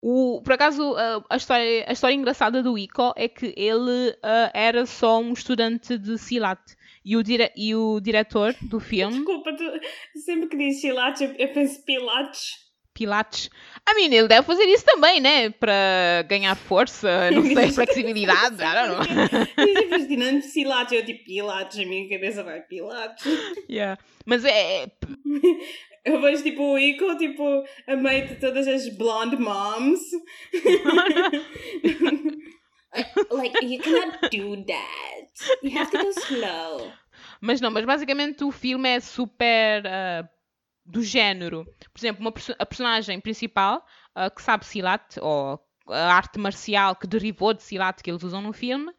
[0.02, 0.96] O, por acaso,
[1.30, 5.98] a, história, a história engraçada do Iko é que ele ah, era só um estudante
[5.98, 6.60] de Silat.
[7.04, 9.64] E o, dire, e o diretor do filme, Desculpa, tu,
[10.20, 12.65] sempre que diz chilates, eu, eu penso pilates.
[12.96, 13.50] Pilates,
[13.88, 15.50] I mean, ele deve fazer isso também, né?
[15.50, 19.68] Para ganhar força, não sei, flexibilidade, I don't know.
[19.68, 23.26] E depois tirando pilates, eu tipo pilates, a minha cabeça vai pilates.
[23.70, 24.00] Yeah.
[24.26, 24.88] Mas é, é-
[26.06, 30.00] Eu vejo tipo o Ico, tipo, a meio de todas as blonde moms.
[33.32, 35.30] like, you cannot do that.
[35.64, 36.92] You have to go slow.
[37.42, 40.28] Mas não, mas basicamente o filme é super ah,
[40.86, 41.66] do género.
[41.94, 47.08] Por exemplo, uma a personagem principal, uh, que sabe Silat, ou a arte marcial que
[47.08, 48.92] derivou de Silat que eles usam no filme,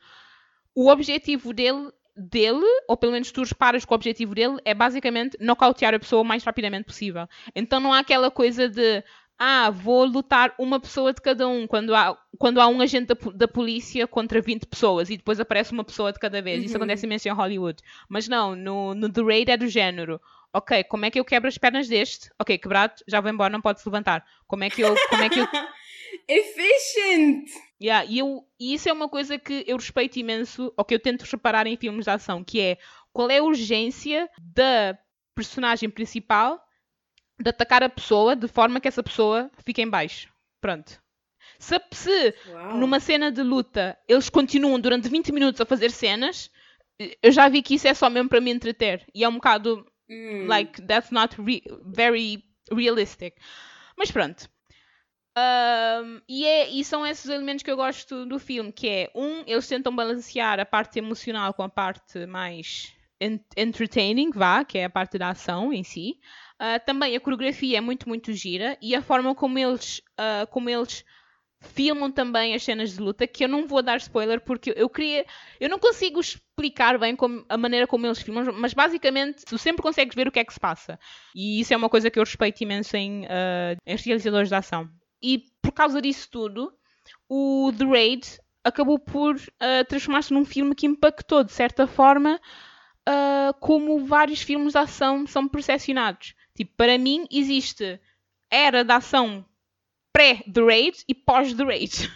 [0.74, 5.36] o objetivo dele, dele, ou pelo menos tu reparas que o objetivo dele é basicamente
[5.40, 7.28] nocautear a pessoa o mais rapidamente possível.
[7.54, 9.02] Então não há aquela coisa de
[9.38, 13.30] ah, vou lutar uma pessoa de cada um, quando há, quando há um agente da,
[13.34, 16.60] da polícia contra 20 pessoas e depois aparece uma pessoa de cada vez.
[16.60, 16.64] Uhum.
[16.64, 17.82] Isso acontece imenso em Hollywood.
[18.08, 20.20] Mas não, no, no The Raid é do género.
[20.56, 22.30] Ok, como é que eu quebro as pernas deste?
[22.38, 24.24] Ok, quebrado, já vou embora, não pode se levantar.
[24.46, 24.94] Como é que eu.
[25.10, 25.46] Como é que eu...
[26.26, 27.50] Efficient!
[27.80, 30.98] Yeah, e, eu, e isso é uma coisa que eu respeito imenso, ou que eu
[30.98, 32.78] tento reparar em filmes de ação, que é
[33.12, 34.98] qual é a urgência da
[35.34, 36.58] personagem principal
[37.38, 40.32] de atacar a pessoa de forma que essa pessoa fique em baixo.
[40.58, 40.98] Pronto.
[41.58, 42.34] Se, se
[42.74, 46.50] numa cena de luta eles continuam durante 20 minutos a fazer cenas,
[47.22, 49.06] eu já vi que isso é só mesmo para me entreter.
[49.14, 49.86] E é um bocado.
[50.10, 50.46] Mm.
[50.46, 53.36] Like, that's not re very realistic.
[53.96, 54.48] Mas pronto.
[55.36, 59.42] Um, e, é, e, são esses elementos que eu gosto do filme, que é, um,
[59.46, 62.94] eles tentam balancear a parte emocional com a parte mais
[63.56, 66.18] entertaining, vá, que é a parte da ação em si.
[66.54, 70.70] Uh, também a coreografia é muito, muito gira e a forma como eles, uh, como
[70.70, 71.04] eles
[71.60, 75.24] filmam também as cenas de luta, que eu não vou dar spoiler porque eu queria.
[75.58, 79.82] Eu não consigo explicar bem como, a maneira como eles filmam, mas basicamente tu sempre
[79.82, 80.98] consegues ver o que é que se passa.
[81.34, 84.88] E isso é uma coisa que eu respeito imenso em, uh, em realizadores de ação.
[85.22, 86.72] E por causa disso tudo,
[87.28, 92.40] o The Raid acabou por uh, transformar-se num filme que impactou de certa forma
[93.08, 96.34] uh, como vários filmes de ação são percepcionados.
[96.54, 98.00] Tipo, para mim existe
[98.50, 99.44] era da ação
[100.16, 102.10] pré-The Raid e pós-The Raid.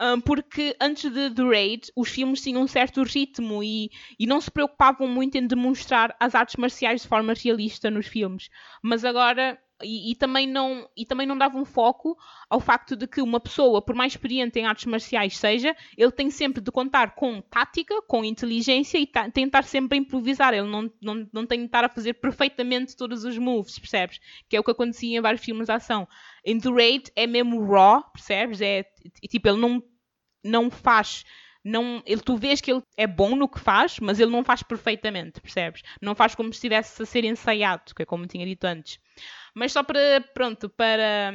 [0.00, 4.40] um, porque antes de The Raid, os filmes tinham um certo ritmo e, e não
[4.40, 8.48] se preocupavam muito em demonstrar as artes marciais de forma realista nos filmes.
[8.80, 12.16] Mas agora e, e, também não, e também não dava um foco
[12.48, 16.30] ao facto de que uma pessoa, por mais experiente em artes marciais seja, ele tem
[16.30, 20.54] sempre de contar com tática, com inteligência e tentar sempre improvisar.
[20.54, 24.20] Ele não, não, não tem de estar a fazer perfeitamente todos os moves, percebes?
[24.48, 26.06] Que é o que acontecia em vários filmes de ação.
[26.44, 28.60] Em The Raid é mesmo raw, percebes?
[28.60, 28.84] É,
[29.28, 29.82] tipo, ele não,
[30.44, 31.24] não faz
[31.64, 34.62] não, ele, tu vês que ele é bom no que faz, mas ele não faz
[34.62, 35.82] perfeitamente, percebes?
[36.00, 38.98] Não faz como se estivesse a ser ensaiado, que é como tinha dito antes.
[39.54, 41.32] Mas só para, pronto, para,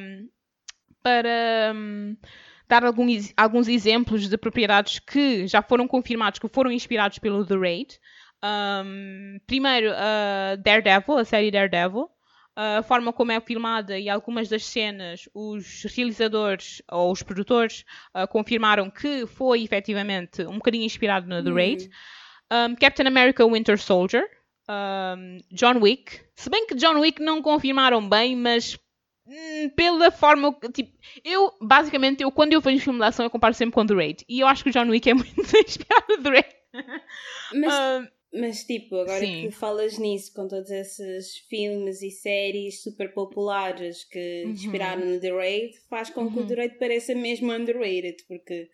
[1.02, 2.16] para um,
[2.68, 7.56] dar alguns, alguns exemplos de propriedades que já foram confirmados, que foram inspirados pelo The
[7.56, 8.00] Raid.
[8.44, 12.08] Um, primeiro, uh, Daredevil, a série Daredevil.
[12.56, 18.28] A forma como é filmada e algumas das cenas, os realizadores ou os produtores uh,
[18.28, 21.90] confirmaram que foi efetivamente um bocadinho inspirado no The Raid.
[22.52, 24.28] Um, Captain America Winter Soldier,
[24.70, 26.22] um, John Wick.
[26.36, 28.78] Se bem que John Wick não confirmaram bem, mas
[29.26, 30.54] hum, pela forma.
[30.74, 30.92] Tipo,
[31.24, 34.26] eu, basicamente, eu, quando eu vejo filme de ação, eu comparo sempre com The Raid.
[34.28, 36.56] E eu acho que o John Wick é muito inspirado no The Raid.
[37.54, 39.42] Mas, mas, tipo, agora sim.
[39.42, 44.52] que falas nisso, com todos esses filmes e séries super populares que uhum.
[44.52, 46.32] inspiraram no The Raid, faz com uhum.
[46.32, 46.48] que o uhum.
[46.48, 48.70] The Raid pareça mesmo underrated, porque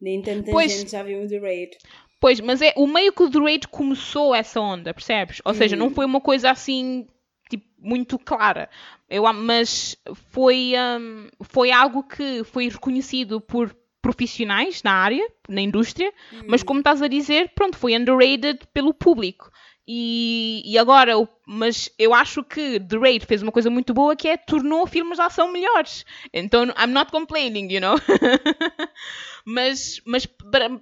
[0.00, 1.78] nem tanta pois, gente já viu o The Raid.
[2.20, 5.40] Pois, mas é o meio que o The começou essa onda, percebes?
[5.44, 5.94] Ou seja, não uhum.
[5.94, 7.06] foi uma coisa assim
[7.48, 8.68] tipo, muito clara.
[9.08, 9.96] Eu, mas
[10.30, 16.42] foi, um, foi algo que foi reconhecido por profissionais na área, na indústria, uhum.
[16.48, 19.50] mas como estás a dizer, pronto, foi underrated pelo público.
[19.92, 24.28] E, e agora, mas eu acho que The Raid fez uma coisa muito boa que
[24.28, 26.04] é tornou filmes de ação melhores.
[26.32, 27.96] Então, I'm not complaining, you know?
[29.44, 30.28] mas, mas,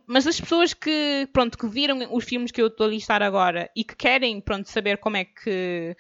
[0.07, 3.71] mas as pessoas que, pronto, que viram os filmes que eu estou a listar agora
[3.75, 5.97] e que querem, pronto, saber como é que,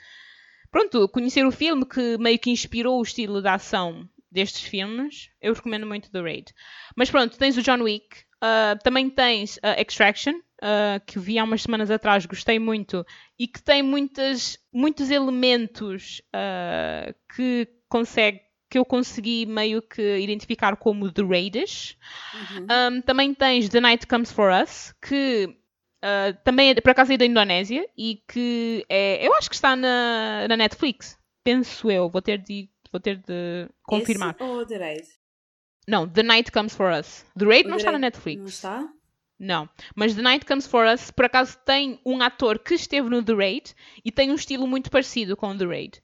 [0.70, 5.54] pronto, conhecer o filme que meio que inspirou o estilo de ação destes filmes, eu
[5.54, 6.52] recomendo muito The Raid.
[6.96, 11.44] Mas pronto, tens o John Wick, uh, também tens uh, Extraction, uh, que vi há
[11.44, 13.04] umas semanas atrás, gostei muito,
[13.38, 16.20] e que tem muitas, muitos elementos
[17.34, 21.96] que consegue que eu consegui meio que identificar como The Raiders.
[22.34, 22.96] Uhum.
[22.98, 25.46] Um, também tens The Night Comes For Us, que
[26.04, 29.74] uh, também é por acaso é da Indonésia e que é, eu acho que está
[29.74, 31.18] na, na Netflix.
[31.42, 34.34] Penso eu, vou ter de, vou ter de confirmar.
[34.34, 35.08] Esse ou The Raid?
[35.86, 37.24] Não, The Night Comes For Us.
[37.36, 38.40] The Raid o não The está Raid na Netflix.
[38.40, 38.92] Não está?
[39.38, 43.22] Não, mas The Night Comes For Us, por acaso, tem um ator que esteve no
[43.22, 43.74] The Raid
[44.04, 46.02] e tem um estilo muito parecido com The Raid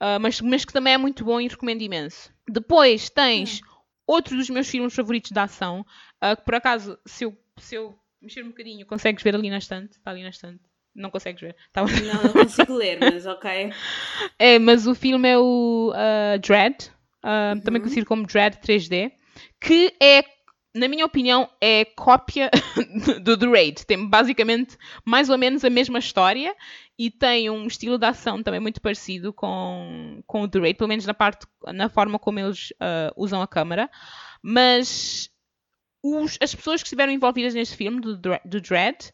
[0.00, 2.32] uh, mas, mas que também é muito bom e recomendo imenso.
[2.48, 3.66] Depois tens hum.
[4.06, 5.84] outro dos meus filmes favoritos de ação,
[6.22, 9.58] uh, que por acaso, se eu, se eu mexer um bocadinho, consegues ver ali na
[9.58, 10.62] estante, está ali na estante.
[10.96, 11.54] Não consegues ver.
[11.72, 11.82] Tá...
[11.82, 13.72] Não, não consigo ler, mas ok.
[14.38, 16.90] É, mas o filme é o uh, Dread,
[17.22, 19.12] uh, também conhecido como Dread 3D,
[19.60, 20.24] que é,
[20.74, 22.50] na minha opinião, é cópia
[23.22, 23.86] do The Raid.
[23.86, 26.54] Tem basicamente mais ou menos a mesma história
[26.98, 30.88] e tem um estilo de ação também muito parecido com, com o The Raid, pelo
[30.88, 33.90] menos na, parte, na forma como eles uh, usam a câmera.
[34.42, 35.30] Mas
[36.02, 39.12] os, as pessoas que estiveram envolvidas neste filme, do, do Dread,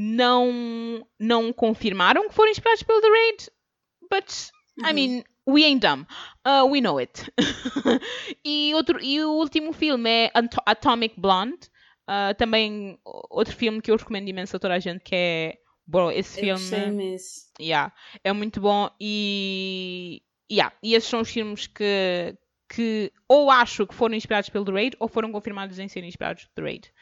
[0.00, 3.50] não, não confirmaram que foram inspirados pelo The Raid.
[4.08, 4.30] But,
[4.78, 4.94] I uhum.
[4.94, 6.06] mean, we ain't dumb.
[6.46, 7.28] Uh, we know it.
[8.44, 10.32] e, outro, e o último filme é
[10.66, 11.68] Atomic Blonde.
[12.08, 16.10] Uh, também outro filme que eu recomendo imenso a toda a gente que é bro,
[16.10, 17.16] esse eu filme
[17.60, 17.92] yeah,
[18.24, 22.34] é muito bom e yeah, e esses são os filmes que,
[22.66, 26.46] que ou acho que foram inspirados pelo The Raid ou foram confirmados em serem inspirados
[26.46, 26.92] pelo The Raid.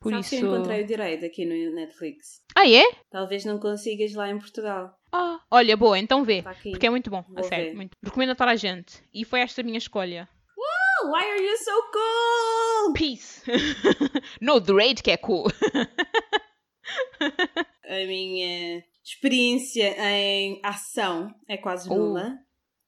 [0.00, 0.40] Por Sabes isso...
[0.40, 2.40] que eu encontrei o direito aqui no Netflix.
[2.54, 2.84] Ah, é?
[3.10, 4.96] Talvez não consigas lá em Portugal.
[5.12, 6.42] Ah, olha, boa, então vê.
[6.42, 7.74] Tá porque é muito bom, Vou a sério.
[7.74, 7.96] Muito.
[8.02, 9.02] Recomendo a toda a gente.
[9.12, 10.28] E foi esta a minha escolha.
[10.56, 12.92] Wow, why are you so cool?
[12.92, 13.42] Peace.
[14.40, 15.48] no, The Raid que é cool.
[17.84, 21.94] a minha experiência em ação é quase oh.
[21.94, 22.38] nula.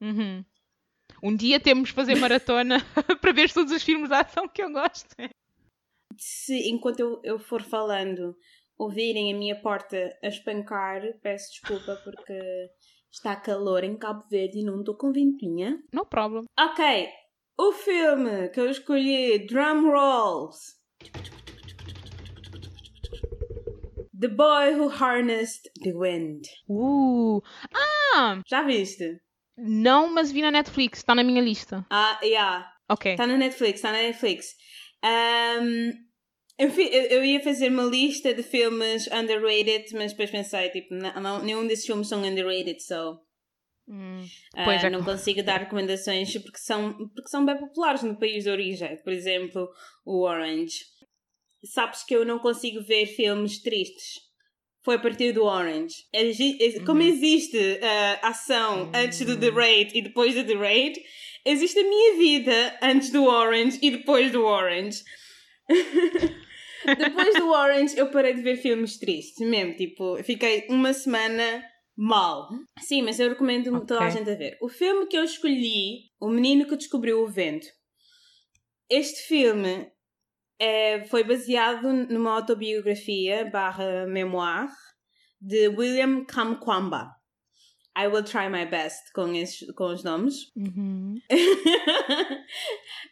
[0.01, 0.05] Oh.
[0.05, 0.45] Uhum.
[1.23, 2.81] Um dia temos de fazer maratona
[3.21, 5.15] para ver todos os filmes de ação que eu gosto.
[6.21, 8.37] Se enquanto eu, eu for falando
[8.79, 12.69] ouvirem a minha porta a espancar, peço desculpa porque
[13.11, 15.83] está calor em Cabo Verde e não estou com ventinha.
[15.95, 16.45] No problem.
[16.59, 17.09] Ok,
[17.59, 20.79] o filme que eu escolhi, Drum Rolls.
[24.19, 26.43] The Boy Who Harnessed the Wind.
[26.69, 27.41] Uh!
[27.75, 28.43] Ah!
[28.47, 29.23] Já viste?
[29.57, 31.87] Não, mas vi na Netflix, está na minha lista.
[31.89, 32.71] Ah, yeah.
[32.91, 33.13] Ok.
[33.13, 34.55] Está na Netflix, está na Netflix.
[35.03, 36.10] Um,
[36.61, 41.67] eu, eu, ia fazer uma lista de filmes underrated, mas depois pensei, tipo, não, nenhum
[41.67, 43.19] desses filmes são underrated, so.
[43.89, 44.21] Hum,
[44.55, 44.91] uh, é.
[44.91, 48.97] Não consigo dar recomendações porque são, porque são bem populares no país de origem.
[49.03, 49.69] Por exemplo,
[50.05, 50.85] o Orange.
[51.65, 54.31] Sabes que eu não consigo ver filmes tristes
[54.83, 55.95] foi a partir do Orange.
[56.87, 57.09] Como uhum.
[57.09, 61.01] existe uh, ação antes do The Raid e depois do The Raid,
[61.45, 65.03] existe a minha vida antes do Orange e depois do Orange.
[66.85, 71.65] depois do Orange eu parei de ver filmes tristes, mesmo, tipo, fiquei uma semana
[71.97, 72.49] mal.
[72.79, 73.87] Sim, mas eu recomendo okay.
[73.87, 74.57] toda a gente a ver.
[74.63, 77.67] O filme que eu escolhi, O Menino que Descobriu o Vento.
[78.89, 79.91] Este filme
[80.59, 84.69] é, foi baseado numa autobiografia barra memoir
[85.41, 87.11] de William Kamkwamba.
[88.01, 90.51] I will try my best com, esses, com os nomes.
[90.57, 91.21] Uhum.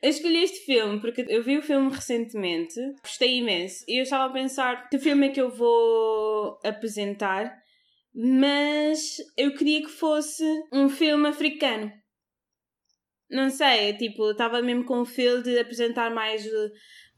[0.02, 4.24] eu escolhi este filme porque eu vi o filme recentemente, gostei imenso e eu estava
[4.24, 7.54] a pensar que filme é que eu vou apresentar,
[8.14, 11.92] mas eu queria que fosse um filme africano.
[13.30, 16.48] Não sei, tipo, estava mesmo com o feel de apresentar mais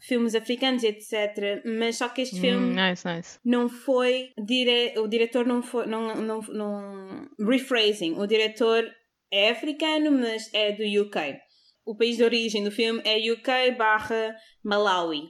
[0.01, 1.63] filmes africanos, etc.
[1.65, 3.39] Mas só que este hum, filme nice, nice.
[3.45, 4.31] não foi.
[4.39, 4.99] Dire...
[4.99, 5.87] O diretor não foi.
[5.87, 7.29] Não, não, não...
[7.39, 8.15] Rephrasing.
[8.19, 8.91] O diretor
[9.31, 11.39] é africano, mas é do UK.
[11.85, 15.23] O país de origem do filme é UK barra Malawi.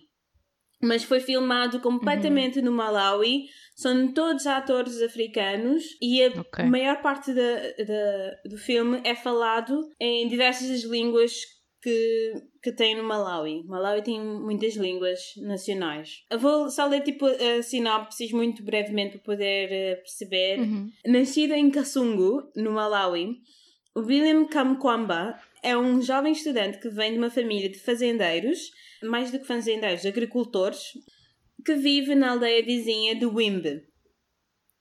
[0.82, 2.66] Mas foi filmado completamente uhum.
[2.66, 3.46] no Malawi.
[3.76, 6.64] São todos atores africanos e a okay.
[6.64, 11.32] maior parte da, da, do filme é falado em diversas línguas
[11.82, 13.64] que, que tem no Malawi.
[13.64, 16.24] Malawi tem muitas línguas nacionais.
[16.30, 20.60] Eu vou só ler tipo a sinopse muito brevemente para poder uh, perceber.
[20.60, 20.90] Uhum.
[21.06, 23.40] Nascido em Kasungu, no Malawi,
[23.96, 28.70] William Kamkwamba é um jovem estudante que vem de uma família de fazendeiros,
[29.02, 30.92] mais do que fazendeiros, agricultores,
[31.64, 33.82] que vive na aldeia vizinha de Wimbe.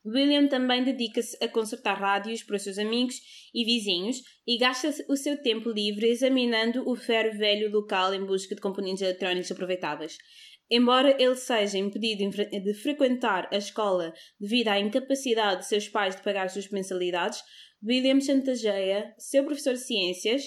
[0.05, 3.15] William também dedica-se a consertar rádios para os seus amigos
[3.53, 8.55] e vizinhos e gasta o seu tempo livre examinando o ferro velho local em busca
[8.55, 10.17] de componentes eletrónicos aproveitáveis.
[10.71, 16.21] Embora ele seja impedido de frequentar a escola devido à incapacidade de seus pais de
[16.21, 17.41] pagar as suas mensalidades,
[17.83, 20.43] William chantageia seu professor de ciências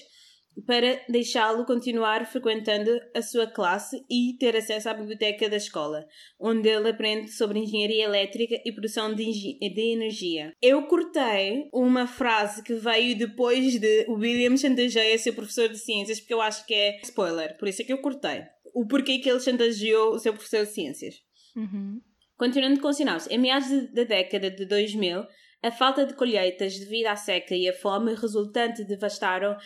[0.67, 6.07] para deixá-lo continuar frequentando a sua classe e ter acesso à biblioteca da escola,
[6.39, 9.25] onde ele aprende sobre engenharia elétrica e produção de,
[9.59, 10.53] de energia.
[10.61, 16.35] Eu cortei uma frase que veio depois de William chantageia seu professor de ciências, porque
[16.35, 18.43] eu acho que é spoiler, por isso é que eu cortei.
[18.75, 21.15] O porquê que ele chantageou o seu professor de ciências.
[21.57, 22.01] Uhum.
[22.37, 25.25] Continuando com sinais, em meados da década de 2000,
[25.63, 29.57] a falta de colheitas devido à seca e à fome resultante devastaram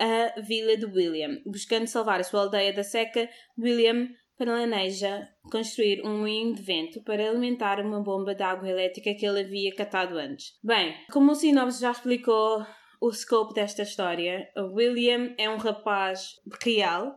[0.00, 1.40] a vila de William.
[1.44, 4.08] Buscando salvar a sua aldeia da seca, William
[4.38, 9.40] planeja construir um moinho de vento para alimentar uma bomba de água elétrica que ele
[9.40, 10.58] havia catado antes.
[10.64, 12.64] Bem, como o sinopse já explicou,
[13.02, 17.14] o scope desta história, William é um rapaz real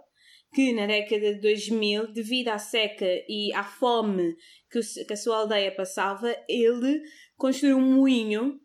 [0.53, 4.35] que na década de 2000, devido à seca e à fome
[4.69, 7.01] que, a sua aldeia passava, ele
[7.37, 8.59] construiu um moinho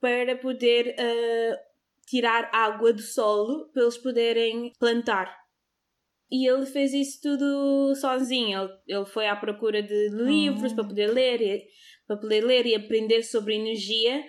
[0.00, 1.65] para poder ah,
[2.06, 5.36] tirar água do solo para eles poderem plantar.
[6.30, 8.60] E ele fez isso tudo sozinho.
[8.60, 11.64] Ele, ele foi à procura de livros para poder ler, e,
[12.06, 14.24] para poder ler e aprender sobre energia.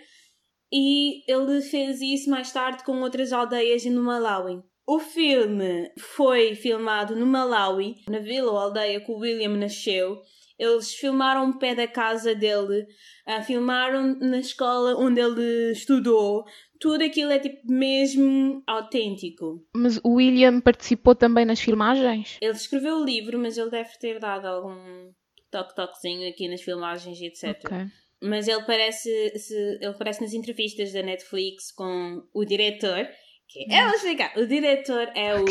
[0.72, 4.62] E ele fez isso mais tarde com outras aldeias no Malawi.
[4.86, 10.22] O filme foi filmado no Malawi, na vila ou aldeia que o William nasceu.
[10.58, 12.88] Eles filmaram o pé da casa dele,
[13.26, 16.46] ah, filmaram na escola onde ele estudou.
[16.80, 19.66] Tudo aquilo é tipo mesmo autêntico.
[19.76, 22.38] Mas o William participou também nas filmagens?
[22.42, 25.12] Ele escreveu o livro, mas ele deve ter dado algum
[25.52, 27.60] toque-toquezinho aqui nas filmagens e etc.
[27.66, 27.78] Ok.
[28.22, 33.08] Mas ele parece, se, ele parece nas entrevistas da Netflix com o diretor.
[33.48, 34.38] Que é, eu vou explicar.
[34.38, 35.46] O diretor é o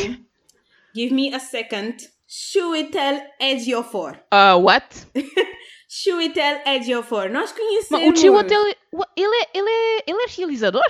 [0.93, 1.95] Give Me a Second.
[2.27, 4.19] Shuitel Ejiofor.
[4.29, 4.85] Ah, what?
[6.03, 7.29] Shuitel Ejiofor.
[7.29, 8.05] Nós conhecemos.
[8.05, 8.61] Mas o Chiwetel,
[9.15, 10.83] ele é, ele, é, ele é realizador?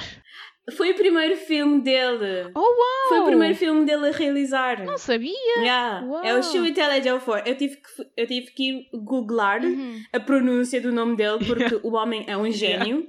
[0.75, 2.51] Foi o primeiro filme dele.
[2.53, 3.07] Oh, uau!
[3.07, 4.83] Foi o primeiro filme dele a realizar.
[4.83, 5.31] Não sabia.
[5.59, 6.05] Yeah.
[6.05, 6.25] Uau.
[6.25, 7.41] É o Shuitel Ejiofor.
[7.45, 7.83] Eu tive que,
[8.17, 10.01] eu tive que ir googlar Uhum.
[10.11, 13.07] a pronúncia do nome dele porque o homem é um gênio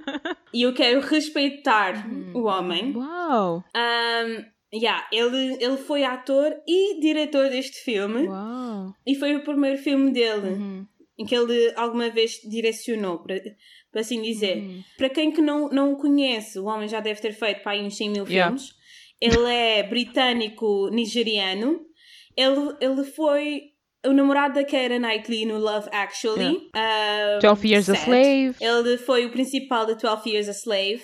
[0.53, 2.31] e eu quero respeitar Uhum.
[2.33, 2.95] o homem.
[2.95, 3.61] Uau!
[3.75, 8.93] Um, yeah, ele, ele foi ator e diretor deste filme Uau!
[9.05, 10.87] e foi o primeiro filme dele Uhum.
[11.19, 13.35] Em que ele alguma vez direcionou, para,
[13.95, 14.57] assim dizer.
[14.57, 14.83] Uhum.
[14.97, 17.81] Para quem que não, não o conhece, o homem já deve ter feito para aí
[17.85, 18.55] uns 100 mil Yeah.
[18.57, 18.73] filmes.
[19.21, 21.81] Ele é britânico-nigeriano.
[22.37, 23.63] Ele, ele foi
[24.05, 26.69] o namorado da Keira Knightley no Love Actually.
[27.35, 28.05] Um, 12 Years a sad.
[28.09, 28.55] Slave.
[28.61, 31.01] Ele foi o principal de 12 Years a Slave.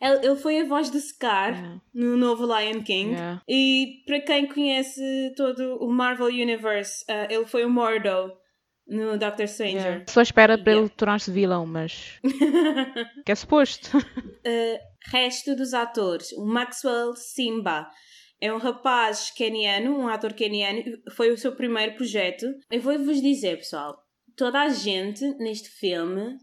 [0.00, 1.80] Ele, ele foi a voz de Scar Yeah.
[1.92, 3.10] no novo Lion King.
[3.10, 3.42] Yeah.
[3.48, 5.02] E para quem conhece
[5.36, 8.32] todo o Marvel Universe, ah, ele foi o Mordo
[8.88, 9.76] no Doctor Stranger.
[9.80, 10.04] Yeah.
[10.08, 10.86] Só espera para Yeah.
[10.86, 12.18] ele tornar-se vilão, mas.
[13.24, 13.96] que é suposto.
[13.98, 14.78] Uh,
[15.10, 17.88] resto dos atores, o Maxwell Simba
[18.40, 22.46] é um rapaz keniano, um ator keniano, foi o seu primeiro projeto.
[22.70, 23.98] Eu vou-vos dizer, pessoal,
[24.36, 26.38] toda a gente neste filme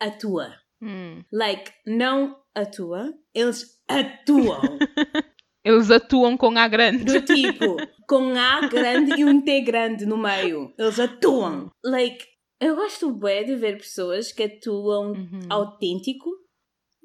[0.00, 0.54] atua.
[0.82, 1.22] Hum.
[1.32, 4.60] Like, não atua, eles atuam.
[5.64, 7.04] Eles atuam com A grande.
[7.04, 7.76] Do tipo,
[8.08, 10.72] com A grande e um T grande no meio.
[10.78, 11.70] Eles atuam.
[11.84, 12.24] Like,
[12.60, 15.40] eu gosto bem de ver pessoas que atuam Uhum.
[15.50, 16.30] autêntico.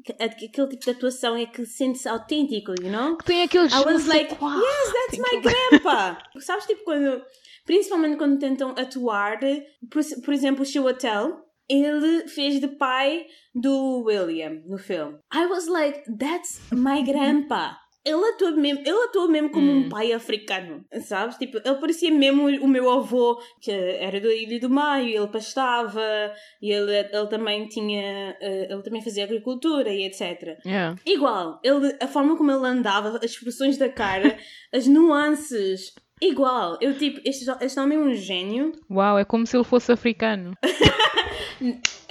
[0.03, 3.17] Que- Aquele tipo de atuação é que sente-se autêntico, you know?
[3.17, 3.73] Tem aqueles.
[3.73, 6.17] I was like, yes, that's my aquele- grandpa.
[6.39, 7.21] Sabes, tipo, quando...
[7.65, 9.39] Principalmente quando tentam atuar,
[9.91, 11.37] por, por exemplo, o Chiwetel,
[11.69, 15.17] ele fez de pai do William no filme.
[15.33, 17.77] I was like, that's my grandpa.
[18.05, 19.77] Ele atua mesmo, ele atua mesmo como Hum.
[19.79, 21.37] um pai africano, sabes?
[21.37, 26.01] Tipo, ele parecia mesmo o meu avô, que era da Ilha do Maio, ele pastava,
[26.61, 30.57] e ele, ele também tinha, eh, ele também fazia agricultura e etc.
[30.65, 30.95] Yeah.
[31.05, 34.37] Igual, ele, a forma como ele andava, as expressões da cara,
[34.73, 36.77] as nuances, igual.
[36.81, 38.71] Eu tipo, este, este homem é um gênio.
[38.89, 40.53] Uau, é como se ele fosse africano.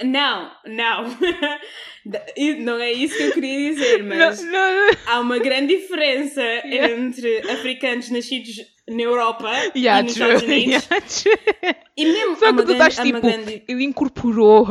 [0.03, 1.03] Não, não.
[2.63, 7.39] Não é isso que eu queria dizer, mas Não, não, há uma grande diferença entre
[7.51, 8.55] africanos nascidos
[8.87, 10.27] na Europa Yeah, e nos true.
[10.33, 11.25] Estados Unidos.
[11.25, 11.79] Yeah.
[11.97, 14.67] E mesmo Só há que uma tu grande, estás tipo, grande- ele incorporou.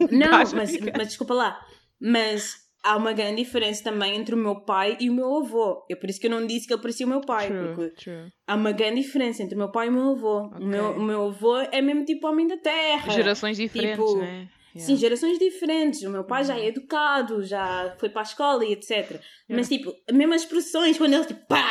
[0.00, 1.60] um Não, mas, mas desculpa lá.
[2.00, 5.84] Mas há uma grande diferença também entre o meu pai e o meu avô.
[5.90, 7.48] É por isso que eu não disse que ele parecia o meu pai.
[7.48, 8.32] True, Porque true.
[8.46, 10.38] há uma grande diferença entre o meu pai e o meu avô.
[10.46, 10.58] Ok.
[10.60, 13.12] O, meu, o meu avô é mesmo tipo homem da terra.
[13.12, 14.48] Gerações diferentes, Tipo, né?
[14.74, 14.86] Yeah.
[14.88, 16.02] Sim, gerações diferentes.
[16.02, 19.20] O meu pai já é educado, já foi para a escola e etc.
[19.48, 21.64] Mas tipo, as mesmas expressões quando ele tipo pá!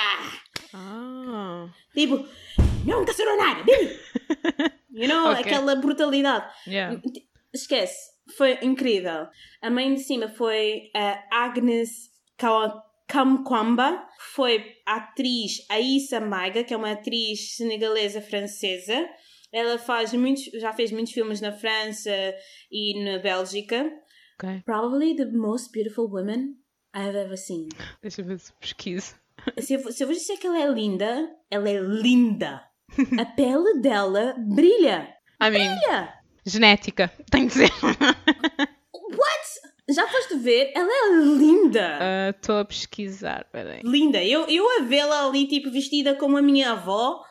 [0.74, 2.26] Ah, Tipo,
[2.86, 3.64] não caçaronar!
[3.64, 4.00] Bibi!
[4.94, 5.42] You know, Ok.
[5.42, 6.46] aquela brutalidade.
[6.68, 7.00] yeah.
[7.54, 9.28] Esquece, foi incrível.
[9.62, 12.10] A mãe de cima foi a Agnes
[13.08, 19.08] Kamkwamba, foi a atriz Aissa Maiga, que é uma atriz senegalesa francesa.
[19.52, 22.12] Ela faz muitos, já fez muitos filmes na França
[22.72, 23.92] e na Bélgica.
[24.36, 24.64] Ok.
[24.66, 26.56] Probably the most beautiful woman
[26.96, 27.70] I've ever seen.
[28.02, 29.16] Deixa eu ver se pesquiso.
[29.60, 32.64] Se eu, se eu vou dizer que ela é linda, ela é linda.
[33.20, 35.14] A pele dela brilha.
[35.42, 36.25] I mean, Brilha!
[36.46, 37.12] Genética.
[37.30, 37.72] Tem de ser.
[39.88, 40.72] Já foste ver?
[40.76, 42.00] Ela é linda.
[42.02, 43.82] Ah, Estou a pesquisar, peraí.
[43.84, 44.24] linda.
[44.24, 47.22] Eu, eu a vê-la ali, tipo, vestida como a minha avó,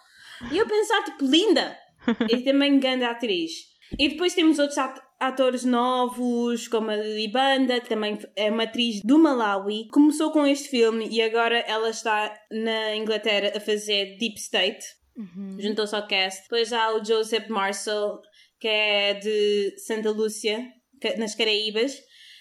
[0.53, 1.77] e eu pensar, tipo, linda.
[2.31, 3.51] e também grande atriz.
[3.99, 8.63] E depois temos outros at- atores novos, como a Lily Banda, que também é uma
[8.65, 9.89] atriz do Malawi.
[9.89, 14.85] Começou com este filme e agora ela está na Inglaterra a fazer Deep State.
[15.17, 15.57] Uhum.
[15.59, 16.43] Juntou-se ao cast.
[16.45, 18.21] Depois há o Joseph Marcel,
[18.65, 20.67] que é de Santa Lúcia,
[21.19, 21.93] nas Caraíbas.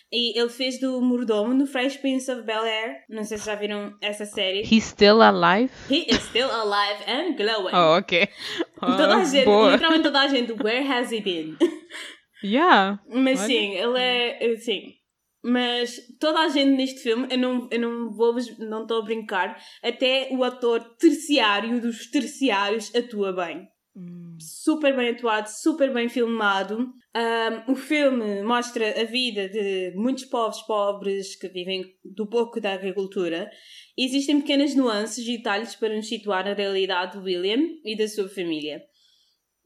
[0.10, 3.04] E ele fez do mordomo no Fresh Prince of Bel Air.
[3.10, 4.62] Não sei se já viram essa série.
[4.62, 5.70] He's still alive?
[5.92, 7.76] He is still alive and glowing.
[7.76, 8.30] Oh, ok.
[8.80, 9.72] toda a Oh, gente, boa.
[9.72, 11.58] literalmente toda a gente, where has he been?
[12.42, 13.00] Yeah.
[13.10, 13.48] Mas Olha.
[13.48, 14.56] sim, ele é.
[14.58, 14.94] Sim.
[15.44, 19.58] Mas toda a gente neste filme, eu não, eu não vou não estou a brincar,
[19.82, 23.68] até o ator terciário dos terciários atua bem.
[23.96, 24.33] Hum.
[24.40, 26.78] Super bem atuado, super bem filmado.
[26.80, 32.74] Um, o filme mostra a vida de muitos povos pobres que vivem do pouco da
[32.74, 33.50] agricultura.
[33.98, 38.28] Existem pequenas nuances e detalhes para nos situar na realidade do William e da sua
[38.28, 38.82] família.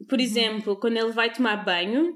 [0.09, 2.13] Por exemplo, quando ele vai tomar banho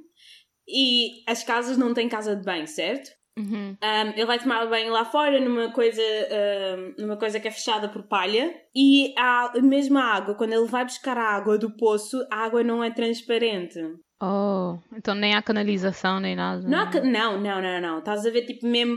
[0.67, 3.09] e as casas não têm casa de banho, certo?
[3.41, 3.75] Uhum.
[3.81, 7.89] Um, ele vai tomar banho lá fora numa coisa, um, numa coisa que é fechada
[7.89, 12.43] por palha e a mesma água, quando ele vai buscar a água do poço, a
[12.45, 13.79] água não é transparente.
[14.21, 16.67] Oh, então nem há canalização nem nada.
[16.67, 17.99] Não, há não, não, não, não.
[17.99, 18.95] Estás a ver tipo mesmo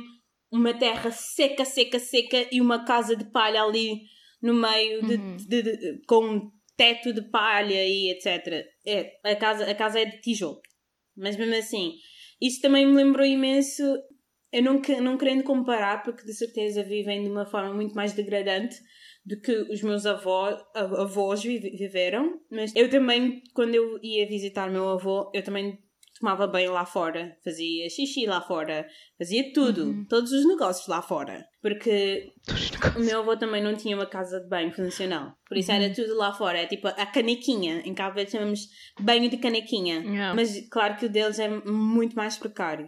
[0.53, 4.03] uma terra seca, seca, seca e uma casa de palha ali
[4.43, 5.37] no meio de, Uhum.
[5.37, 8.65] de- de- com um teto de palha e etc.
[8.87, 10.61] É, a, casa, a casa é de tijolo.
[11.17, 11.95] Mas mesmo assim,
[12.43, 13.83] isso também me lembrou imenso.
[14.57, 18.77] Eu não, não querendo comparar, porque de certeza vivem de uma forma muito mais degradante
[19.27, 22.39] do que os meus avós, avós vive- viveram.
[22.51, 25.79] Mas eu também, quando eu ia visitar meu avô, eu também
[26.21, 28.87] tomava banho lá fora, fazia xixi lá fora,
[29.19, 30.07] fazia tudo, Uhum.
[30.09, 31.45] todos os negócios lá fora.
[31.61, 32.31] Porque
[32.97, 35.33] o meu avô também não tinha uma casa de banho funcional.
[35.49, 35.79] Por isso Uhum.
[35.79, 36.59] era tudo lá fora.
[36.59, 37.83] É tipo a canequinha.
[37.85, 38.69] Em Cabo Verde chamamos
[39.01, 39.97] banho de canequinha.
[40.03, 40.35] Yeah.
[40.35, 42.87] Mas claro que o deles é muito mais precário.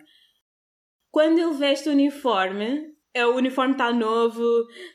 [1.16, 4.44] Quando ele veste o uniforme, é, o uniforme está novo,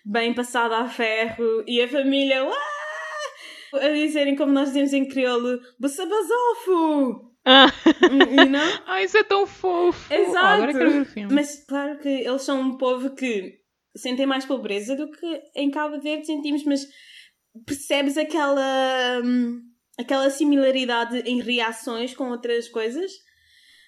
[0.06, 2.48] bem passado a ferro, e a família
[3.74, 7.34] a dizerem como nós dizemos em crioulo, Bussabazofo!
[7.44, 7.66] Ah.
[8.38, 8.62] You know?
[8.86, 10.14] ah, isso é tão fofo.
[10.14, 10.46] Exato.
[10.46, 11.34] Agora quero ver o filme.
[11.34, 13.56] Mas claro que eles são um povo que
[13.98, 16.86] sentem mais pobreza do que em Cabo Verde sentimos, mas
[17.66, 19.60] percebes aquela, hum,
[20.00, 23.12] aquela similaridade em reações com outras coisas?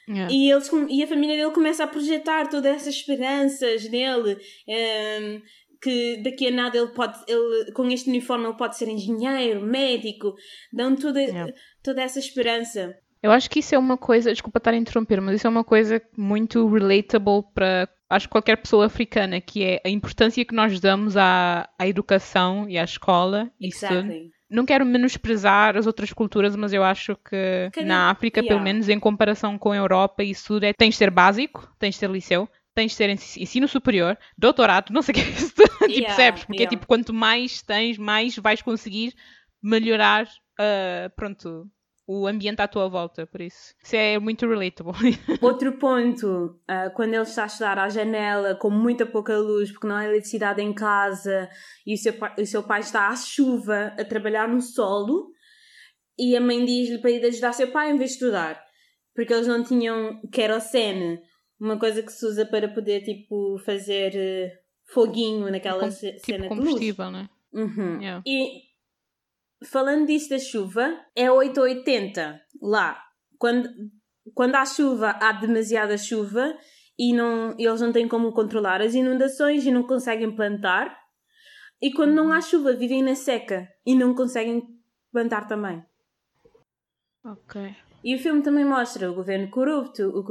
[0.08, 0.34] Yeah.
[0.34, 4.38] E, eles, e a família dele começa a projetar todas essas esperanças nele.
[4.68, 5.42] hum,
[5.82, 10.34] que daqui a nada ele pode, ele, com este uniforme ele pode ser engenheiro, médico,
[10.72, 11.54] dão toda, Yeah.
[11.84, 12.96] toda essa esperança.
[13.22, 15.64] Eu acho que isso é uma coisa, desculpa estar a interromper, mas isso é uma
[15.64, 20.80] coisa muito relatable para acho que qualquer pessoa africana, que é a importância que nós
[20.80, 23.52] damos à, à educação e à escola.
[23.60, 24.32] Isso Exactly.
[24.54, 28.64] Não quero menosprezar as outras culturas, mas eu acho que na África, pelo yeah.
[28.64, 32.00] menos em comparação com a Europa, isso tudo é tens de ser básico, tens de
[32.00, 35.54] ser liceu, tens de ser ens- ensino superior, doutorado, não sei o que é isso.
[35.58, 36.46] tipo, Yeah, percebes?
[36.46, 36.70] Porque é yeah.
[36.70, 39.14] tipo, quanto mais tens, mais vais conseguir
[39.62, 40.28] melhorar,
[40.60, 41.68] ah, pronto,
[42.06, 43.74] o ambiente à tua volta, por isso.
[43.82, 44.94] Isso é muito relatable.
[45.42, 49.88] Outro ponto, ah, quando ele está a estudar à janela com muita pouca luz, porque
[49.88, 51.50] não há eletricidade em casa,
[51.86, 55.32] e o seu, pai, o seu pai está à chuva a trabalhar no solo,
[56.18, 58.62] e a mãe diz-lhe para ir ajudar seu pai em vez de estudar,
[59.16, 61.20] porque eles não tinham querosene,
[61.60, 64.52] uma coisa que se usa para poder tipo fazer eh,
[64.88, 66.50] foguinho naquela tipo cena de luz.
[66.50, 67.30] combustível, né?
[67.54, 68.02] Uhum.
[68.02, 68.24] Yeah.
[68.26, 68.73] E
[69.64, 73.02] falando disso da chuva, é 8 ou 80 lá.
[73.38, 73.70] Quando,
[74.34, 76.58] quando há chuva, há demasiada chuva
[76.98, 80.98] e não, eles não têm como controlar as inundações e não conseguem plantar.
[81.82, 84.64] E quando não há chuva, vivem na seca e não conseguem
[85.12, 85.84] plantar também.
[87.26, 87.76] Ok.
[88.04, 90.24] E o filme também mostra o governo corrupto, o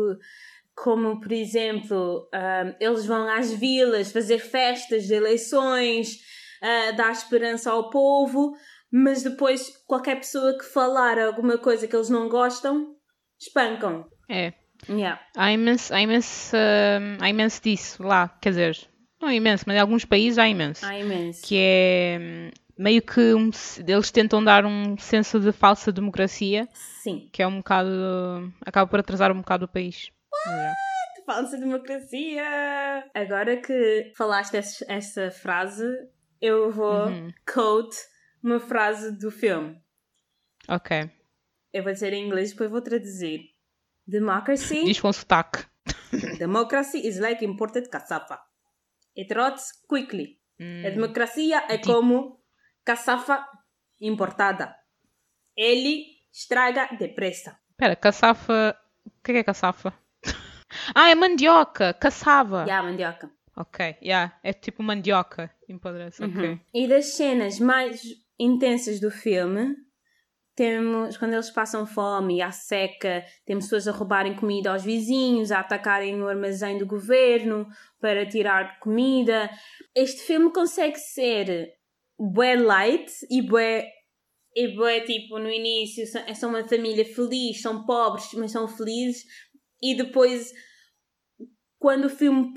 [0.74, 6.18] como, por exemplo, ah, eles vão às vilas fazer festas de eleições,
[6.62, 8.55] ah, dar esperança ao povo,
[8.93, 12.95] mas depois qualquer pessoa que falar alguma coisa que eles não gostam,
[13.40, 14.07] espancam.
[14.28, 14.53] É.
[14.88, 15.20] Yeah.
[15.36, 18.78] Há imenso, há imenso, hum, há imenso disso lá, quer dizer,
[19.20, 20.84] não é imenso, mas em alguns países há imenso.
[20.84, 21.40] Há imenso.
[21.43, 23.51] Que é hum, meio que um,
[23.86, 27.28] eles tentam dar um senso de falsa democracia, Sim.
[27.32, 28.53] que é um bocado.
[28.66, 30.11] acaba por atrasar um bocado o país.
[31.24, 32.43] Falsa democracia!
[33.14, 35.86] Agora que falaste essa, essa frase,
[36.40, 37.30] eu vou Uhum.
[37.47, 37.97] quote
[38.43, 39.80] uma frase do filme.
[40.68, 41.11] Ok.
[41.72, 43.51] Eu vou dizer em inglês, depois vou traduzir.
[44.07, 45.64] Democracy, Diz com sotaque.
[46.38, 48.40] democracy is like imported caçafa.
[49.16, 50.38] It rots quickly.
[50.61, 52.40] Hum, A democracia é Tipo- como
[52.84, 53.47] caçafa
[54.01, 54.74] importada.
[55.57, 57.59] Ele estraga depressa.
[57.70, 59.93] Espera, caçafa O que é, é caçafa?
[60.95, 62.62] ah, é mandioca, caçava.
[62.62, 63.30] Yeah, mandioca.
[63.57, 66.49] Ok, yeah, é tipo mandioca, empoderece, ok.
[66.51, 66.61] Uhum.
[66.72, 68.03] E das cenas mais
[68.43, 69.74] intensas do filme,
[70.55, 75.61] temos quando eles passam fome há seca, temos pessoas a roubarem comida aos vizinhos, a
[75.61, 77.66] atacarem o armazém do governo
[78.01, 79.51] para tirar comida.
[79.95, 81.72] Este filme consegue ser
[82.18, 83.88] bué light e bué,
[84.55, 89.24] e bué tipo no início são, são uma família feliz, são pobres, mas são felizes
[89.82, 90.53] e depois
[91.78, 92.53] quando o filme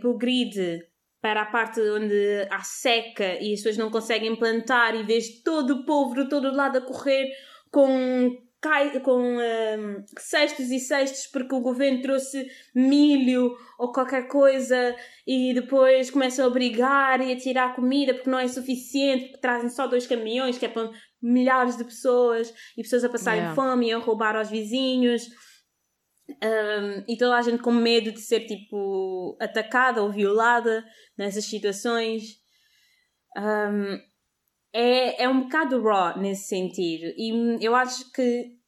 [0.00, 0.89] progride
[1.20, 5.70] para a parte onde há seca e as pessoas não conseguem plantar e vês todo
[5.70, 7.30] o povo de todo lado a correr
[7.70, 8.38] com,
[9.04, 14.96] com um, cestos e cestos porque o governo trouxe milho ou qualquer coisa
[15.26, 19.68] e depois começam a brigar e a tirar comida porque não é suficiente, porque trazem
[19.68, 20.90] só dois caminhões que é para
[21.22, 23.54] milhares de pessoas e pessoas a passarem yeah.
[23.54, 25.28] fome e a roubar aos vizinhos
[26.42, 30.84] um, e toda a gente com medo de ser tipo atacada ou violada
[31.16, 32.22] nessas situações.
[33.36, 33.98] Um,
[34.72, 37.12] é, é um bocado raw nesse sentido.
[37.16, 38.58] E eu acho que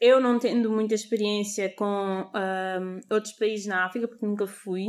[0.00, 4.86] eu não tendo muita experiência com um, outros países na África, porque nunca fui,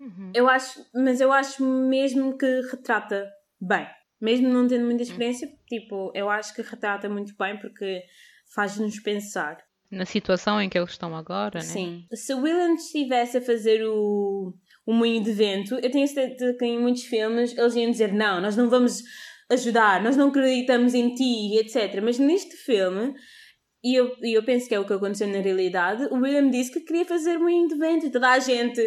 [0.00, 0.32] uhum.
[0.34, 3.30] eu acho, mas eu acho mesmo que retrata
[3.60, 3.86] bem.
[4.20, 5.54] Mesmo não tendo muita experiência, uhum.
[5.68, 8.02] tipo, eu acho que retrata muito bem porque
[8.54, 9.58] faz-nos pensar
[9.90, 11.64] na situação em que eles estão agora, né?
[11.64, 12.06] Sim.
[12.12, 14.52] Se o William estivesse a fazer o,
[14.86, 18.40] o moinho de vento, eu tenho certeza que em muitos filmes eles iam dizer não,
[18.40, 19.02] nós não vamos
[19.50, 22.00] ajudar, nós não acreditamos em ti, etc.
[22.02, 23.14] Mas neste filme,
[23.82, 26.72] e eu, e eu penso que é o que aconteceu na realidade, o William disse
[26.72, 28.80] que queria fazer moinho de vento e toda a gente,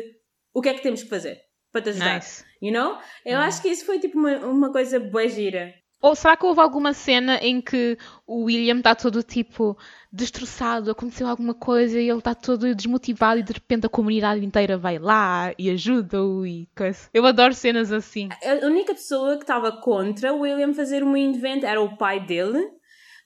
[0.54, 1.40] o que é que temos que fazer
[1.72, 2.16] para te ajudar?
[2.16, 2.44] Nice.
[2.62, 2.98] You know?
[3.24, 5.74] Eu acho que isso foi tipo uma, uma coisa boa gira.
[6.02, 9.76] Ou será que houve alguma cena em que o William está todo tipo
[10.12, 14.78] destroçado, aconteceu alguma coisa e ele está todo desmotivado e de repente a comunidade inteira
[14.78, 17.10] vai lá e ajuda-o e coisa.
[17.14, 18.30] Eu adoro cenas assim.
[18.44, 21.98] A única pessoa que estava contra o William fazer o moinho de vento era o
[21.98, 22.70] pai dele,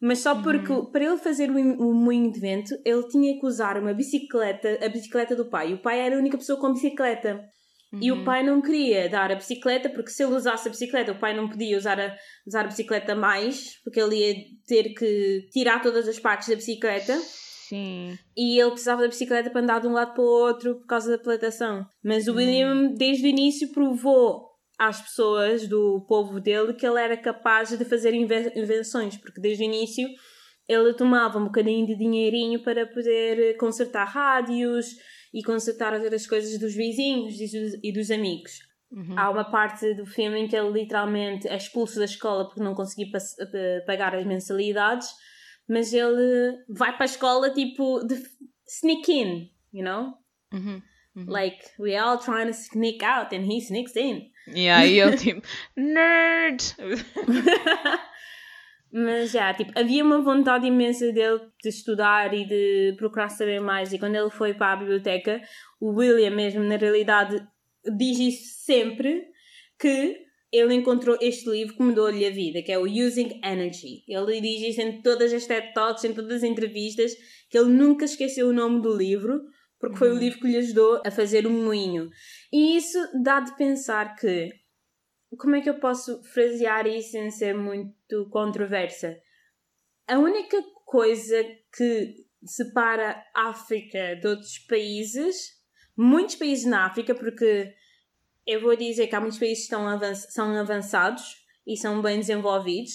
[0.02, 0.86] mas só porque uhum.
[0.86, 5.36] para ele fazer o moinho de vento ele tinha que usar uma bicicleta, a bicicleta
[5.36, 5.74] do pai.
[5.74, 7.42] O pai era a única pessoa com bicicleta.
[7.94, 8.00] Uhum.
[8.02, 8.24] E o uhum.
[8.24, 11.50] pai não queria dar a bicicleta, porque se ele usasse a bicicleta, o pai não
[11.50, 12.16] podia usar a,
[12.48, 14.36] usar a bicicleta mais, porque ele ia
[14.66, 17.18] ter que tirar todas as partes da bicicleta.
[17.68, 18.18] Sim.
[18.36, 21.12] E ele precisava da bicicleta para andar de um lado para o outro por causa
[21.12, 21.86] da plantação.
[22.04, 22.94] Mas o William, uhum.
[22.94, 28.14] desde o início, provou às pessoas do povo dele que ele era capaz de fazer
[28.14, 30.08] invenções, porque desde o início
[30.68, 34.96] ele tomava um bocadinho de dinheirinho para poder consertar rádios
[35.34, 38.60] e consertar as coisas dos vizinhos e dos, e dos amigos.
[38.92, 39.18] Uhum.
[39.18, 42.76] Há uma parte do filme em que ele literalmente é expulso da escola porque não
[42.76, 43.08] conseguiu
[43.86, 45.08] pagar as mensalidades,
[45.68, 48.22] mas ele vai para a escola tipo de
[48.68, 50.14] sneak in, you know?
[50.54, 50.82] Uhum.
[51.16, 51.26] Uhum.
[51.28, 54.32] Like, we all trying to sneak out and he sneaks in.
[54.48, 55.42] Yeah, e ele tipo,
[55.76, 56.64] nerd!
[58.94, 63.94] Mas já, tipo, havia uma vontade imensa dele de estudar e de procurar saber mais.
[63.94, 65.42] E quando ele foi para a biblioteca,
[65.80, 67.42] o William mesmo, na realidade,
[67.98, 69.26] diz isso sempre
[69.80, 70.18] que
[70.52, 74.04] ele encontrou este livro que mudou-lhe a vida, que é o Using Energy.
[74.08, 77.14] Ele diz isso em todas as TED Talks, em todas as entrevistas,
[77.50, 79.42] que ele nunca esqueceu o nome do livro,
[79.80, 80.20] porque foi o uhum.
[80.20, 82.10] livro que lhe ajudou a fazer o um moinho.
[82.52, 84.50] E isso dá de pensar que
[85.38, 89.18] como é que eu posso frasear isso sem ser muito controversa?
[90.08, 91.44] A única coisa
[91.76, 95.52] que separa a África de outros países,
[95.96, 97.74] muitos países na África, porque
[98.46, 101.24] eu vou dizer que há muitos países que avanç são avançados
[101.66, 102.94] e são bem desenvolvidos,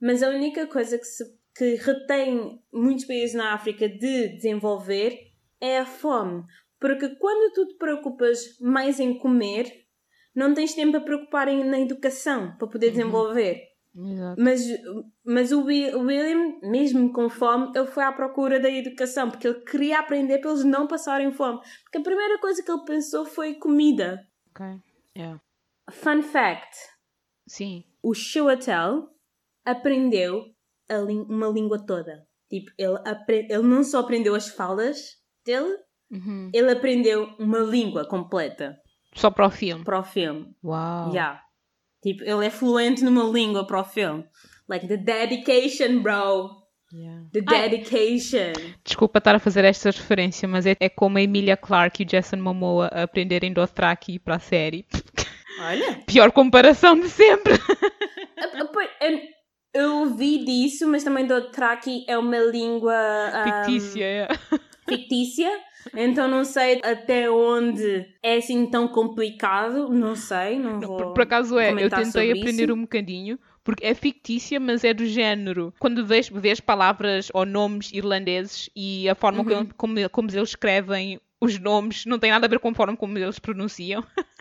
[0.00, 1.24] mas a única coisa que, se,
[1.56, 5.18] que retém muitos países na África de desenvolver
[5.60, 6.44] é a fome.
[6.80, 9.83] Porque quando tu te preocupas mais em comer,
[10.34, 12.92] não tens tempo a preocupar na educação para poder uhum.
[12.92, 13.74] desenvolver.
[13.94, 14.34] Uhum.
[14.36, 14.62] Mas,
[15.24, 20.00] mas o William, mesmo com fome, ele foi à procura da educação, porque ele queria
[20.00, 21.60] aprender para eles não passarem fome.
[21.84, 24.20] Porque a primeira coisa que ele pensou foi comida.
[24.50, 24.66] Ok,
[25.16, 25.40] yeah.
[25.90, 26.76] Fun fact.
[27.46, 27.84] Sim.
[28.02, 29.08] O Shuatel
[29.64, 30.42] aprendeu
[31.28, 32.26] uma língua toda.
[32.50, 35.76] Tipo, ele, ele não só aprendeu as falas dele,
[36.10, 36.50] uhum.
[36.52, 38.76] ele aprendeu uma língua completa.
[39.14, 39.84] Só para o filme?
[39.84, 40.54] Para o filme.
[40.62, 41.10] Uau.
[41.10, 41.40] Yeah.
[42.02, 44.24] Tipo, ele é fluente numa língua para o filme.
[44.68, 46.64] Like, the dedication, bro.
[46.92, 47.24] Yeah.
[47.32, 48.52] The dedication.
[48.56, 52.06] Ai, desculpa estar a fazer esta referência, mas é, é como a Emilia Clarke e
[52.06, 54.86] o Jason Momoa aprenderem Dothraki para a série.
[55.60, 56.02] Olha.
[56.06, 57.54] Pior comparação de sempre.
[59.00, 59.20] eu,
[59.74, 62.94] eu ouvi disso, mas também Dothraki é uma língua.
[62.94, 64.28] Um, Fictícia, é.
[64.88, 65.50] fictícia,
[65.92, 70.96] então não sei até onde é assim tão complicado, não sei, não vou.
[70.96, 72.74] Por, por acaso é, eu tentei aprender isso.
[72.74, 75.72] um bocadinho, porque é fictícia, mas é do género.
[75.78, 79.44] Quando vês, vês palavras ou nomes irlandeses e a forma Uhum.
[79.44, 82.96] como, como, como eles escrevem os nomes não tem nada a ver com a forma
[82.96, 84.02] como eles pronunciam.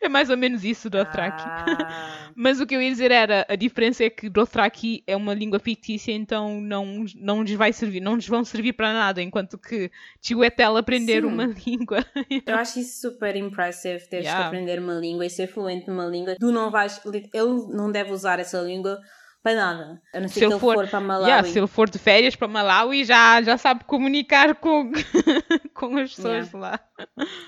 [0.00, 1.42] é mais ou menos isso do Dothraki.
[1.44, 5.34] Ah, Mas o que eu ia dizer era, a diferença é que Dothraki é uma
[5.34, 9.58] língua fictícia, então não, não lhes vai servir, não lhes vão servir para nada, enquanto
[9.58, 11.28] que Chiwetel aprender Sim.
[11.28, 12.04] uma língua.
[12.46, 14.42] eu acho isso super impressive teres Yeah.
[14.42, 16.36] que aprender uma língua e ser fluente numa língua.
[16.38, 17.00] Tu não vais.
[17.04, 18.98] Ele não deve usar essa língua
[19.42, 20.00] para nada.
[20.14, 21.28] A não ser Se que ele for- for, para Malawi.
[21.28, 24.92] Yeah, se ele for de férias para Malawi, já, já sabe comunicar com,
[25.74, 26.58] com as pessoas Yeah.
[26.58, 26.80] lá.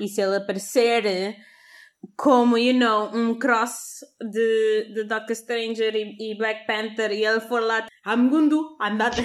[0.00, 1.36] E se ele aparecer
[2.16, 7.40] como, you know, um cross de, de Doctor Stranger e, e Black Panther e ele
[7.40, 9.20] for lá, I'm Gundu, I'm that,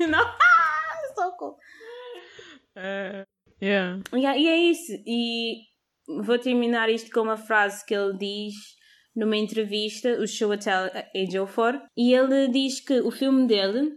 [0.00, 0.24] you know?
[0.24, 1.56] Ah, socorro.
[3.62, 4.02] Yeah.
[4.12, 4.92] Yeah, e é isso.
[5.06, 5.62] E
[6.22, 8.54] vou terminar isto com uma frase que ele diz
[9.14, 13.92] numa entrevista, o Chiwetel Ejiofor, e ele diz que o filme dele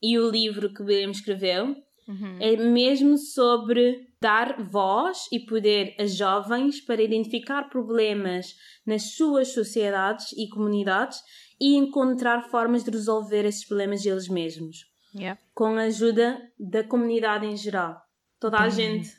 [0.00, 1.74] e o livro que William escreveu
[2.08, 2.36] Uhum.
[2.40, 10.32] é mesmo sobre dar voz e poder a jovens para identificar problemas nas suas sociedades
[10.32, 11.20] e comunidades
[11.60, 15.38] e encontrar formas de resolver esses problemas eles mesmos, Yeah.
[15.54, 18.00] com a ajuda da comunidade em geral.
[18.40, 19.10] Toda a gente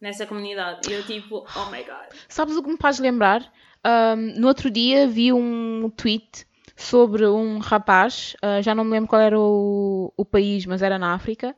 [0.00, 0.88] nessa comunidade.
[0.88, 2.14] E eu tipo, oh my god.
[2.28, 3.52] Sabes o que me faz lembrar?
[3.82, 9.08] Ahm, no outro dia vi um tweet sobre um rapaz, ah, já não me lembro
[9.08, 11.54] qual era o, o país, mas era na África,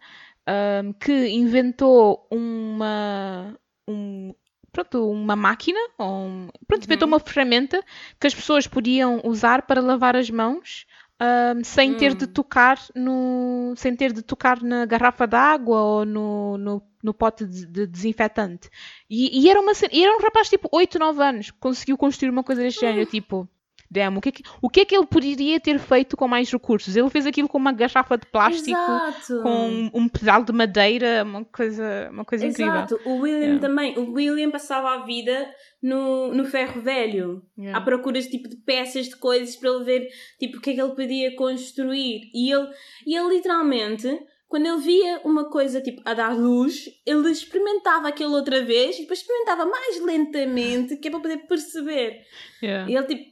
[0.47, 3.57] ahm, que inventou uma,
[3.89, 4.35] um-
[4.71, 7.83] pronto, uma máquina, ou um- pronto, inventou uma ferramenta
[8.21, 10.87] que as pessoas podiam usar para lavar as mãos.
[11.21, 16.05] ahm, sem ter de tocar no sem ter de tocar na garrafa de água ou
[16.05, 18.69] no, no, no pote de, de desinfetante.
[19.09, 22.43] E, e era uma era um rapaz tipo 8, 9 anos que conseguiu construir uma
[22.43, 23.49] coisa deste género tipo
[23.93, 26.51] damn, o que, é que, o que é que ele poderia ter feito com mais
[26.51, 26.97] recursos?
[26.97, 29.43] Ele fez aquilo com uma garrafa de plástico Exato.
[29.43, 33.01] com um, um pedal de madeira uma coisa, uma coisa incrível Exato.
[33.05, 33.61] O William Yeah.
[33.61, 33.99] também.
[33.99, 35.51] O William passava a vida
[35.83, 37.43] no, no ferro velho.
[37.59, 37.79] Yeah.
[37.79, 40.75] À procura de, tipo, de peças, de coisas para ele ver tipo, o que é
[40.75, 42.31] que ele podia construir.
[42.33, 42.69] E ele,
[43.07, 44.09] e ele literalmente,
[44.49, 49.03] quando ele via uma coisa tipo, a dar luz, ele experimentava aquilo outra vez e
[49.03, 52.21] depois experimentava mais lentamente, que é para poder perceber.
[52.63, 52.91] Yeah.
[52.91, 53.32] E ele tipo,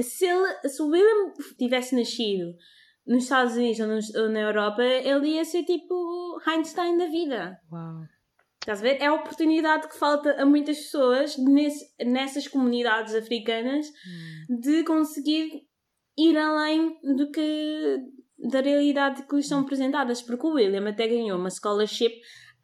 [0.00, 2.54] se, ele, se o William tivesse nascido
[3.06, 7.58] nos Estados Unidos ou, nos- ou na Europa, ele ia ser tipo Einstein da vida.
[7.70, 8.02] Uau.
[8.60, 8.98] Estás a ver?
[9.02, 13.86] É a oportunidade que falta a muitas pessoas nesse- nessas comunidades africanas
[14.48, 15.50] de conseguir
[16.16, 17.98] ir além do que
[18.38, 20.22] da realidade que lhes são apresentadas.
[20.22, 22.12] Porque o William até ganhou uma scholarship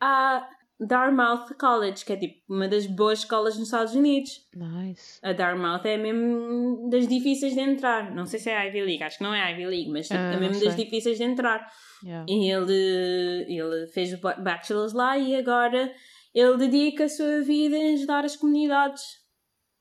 [0.01, 0.49] à
[0.81, 4.31] Dartmouth College, que é tipo uma das boas escolas nos Estados Unidos.
[4.55, 8.15] nice A Dartmouth é mesmo das difíceis de entrar.
[8.15, 10.11] Não sei se é a Ivy League, acho que não é a Ivy League, mas
[10.11, 11.67] Ah, é mesmo das difíceis de entrar.
[12.05, 12.25] Yeah.
[12.29, 15.93] E ele, ele fez o ba- bachelor's lá e agora
[16.35, 19.03] ele dedica a sua vida a ajudar as comunidades.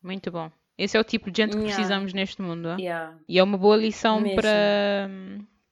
[0.02, 1.76] muito bom esse é o tipo de gente que Yeah.
[1.76, 2.78] precisamos neste mundo ah?
[2.80, 3.18] Yeah.
[3.28, 4.36] E é uma boa lição Mesmo.
[4.42, 5.10] para,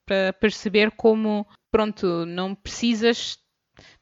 [0.06, 3.38] para perceber como, pronto, não precisas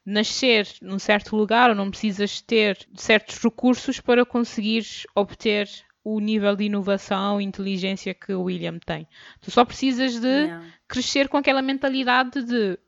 [0.04, 5.68] nascer num certo lugar ou não precisas ter certos recursos para conseguires obter
[6.04, 9.08] o nível de inovação e inteligência que o William tem.
[9.40, 10.48] Tu só precisas de
[10.86, 12.78] crescer com aquela mentalidade de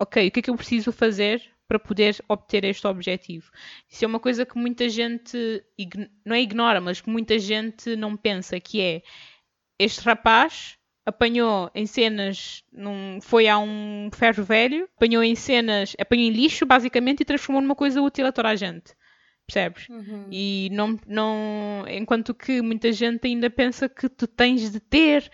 [0.00, 3.50] ok, o que é que eu preciso fazer para poder obter este objetivo?
[3.90, 5.62] Isso é uma coisa que muita gente
[6.24, 9.02] não é ignora, mas que muita gente não pensa, que é
[9.78, 16.26] este rapaz apanhou em cenas, num, foi a um ferro velho, apanhou em cenas, apanhou
[16.26, 18.92] em lixo basicamente e transformou numa coisa útil a toda a gente.
[19.46, 19.88] Percebes?
[19.88, 20.26] Uhum.
[20.32, 25.30] E não, não, enquanto que muita gente ainda pensa que tu tens de ter,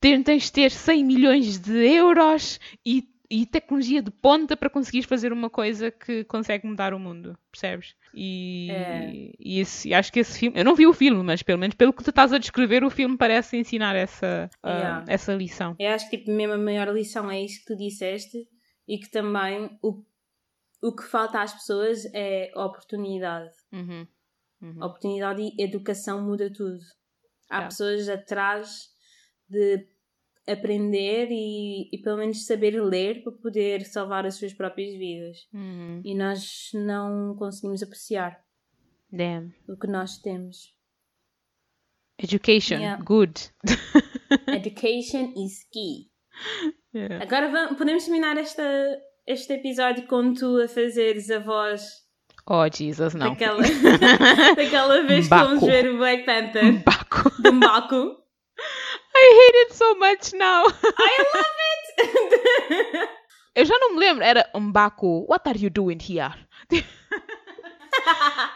[0.00, 5.08] ter tens de ter 100 milhões de euros e, e tecnologia de ponta para conseguires
[5.08, 7.94] fazer uma coisa que consegue mudar o mundo, percebes?
[8.14, 9.32] E, É.
[9.38, 11.92] e esse- acho que esse filme, eu não vi o filme, mas pelo menos pelo
[11.92, 15.04] que tu estás a descrever, o filme parece ensinar essa, ah, Yeah.
[15.08, 15.74] essa lição.
[15.78, 18.46] Eu acho que tipo, mesmo a maior lição é isso que tu disseste
[18.88, 20.02] e que também o,
[20.82, 23.50] o que falta às pessoas é oportunidade.
[23.72, 24.06] Uhum.
[24.62, 24.76] Uhum.
[24.84, 26.78] Oportunidade e educação muda tudo.
[27.50, 27.68] Há Yeah.
[27.68, 28.88] pessoas atrás
[29.48, 29.86] de
[30.48, 35.38] aprender e, e pelo menos saber ler para poder salvar as suas próprias vidas.
[35.52, 36.00] Uhum.
[36.04, 38.38] E nós não conseguimos apreciar
[39.10, 39.52] Damn.
[39.68, 40.74] o que nós temos.
[42.18, 43.02] Education, Yeah.
[43.04, 43.34] good.
[44.48, 46.10] Education is key.
[46.94, 47.22] Yeah.
[47.22, 48.62] Agora vamos, podemos terminar esta,
[49.26, 52.04] este episódio com tu a fazeres a voz
[52.48, 53.30] Oh, Jesus, não.
[53.30, 53.58] daquela,
[54.56, 57.42] daquela vez que fomos ver o Black Panther Baco.
[57.42, 58.16] do Mbaku.
[59.26, 60.64] I hate it so much now.
[60.66, 61.56] I love
[63.02, 63.08] it!
[63.54, 64.22] Eu já não me lembro.
[64.22, 66.34] Era Mbaku, what are you doing here?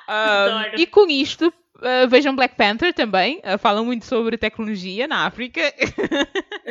[0.09, 3.39] Um, e com isto, uh, vejam Black Panther também.
[3.39, 5.61] Uh, falam muito sobre tecnologia na África.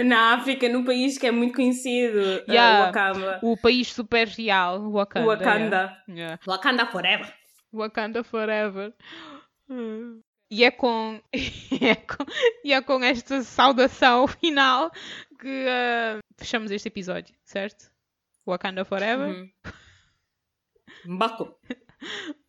[0.05, 2.85] Na África, num país que é muito conhecido, uh, Yeah.
[2.85, 3.39] Wakanda.
[3.41, 5.25] o país super real, Wakanda.
[5.27, 5.97] Wakanda.
[6.07, 6.37] yeah.
[6.37, 6.39] Yeah.
[6.45, 7.33] Wakanda forever.
[7.73, 8.93] Wakanda Forever.
[10.51, 12.25] E é com, e é com,
[12.63, 14.91] e é com esta saudação final
[15.39, 17.91] que uh, fechamos este episódio, certo?
[18.47, 19.29] Wakanda Forever.
[19.29, 19.51] Uhum.
[21.05, 21.55] Mbaku.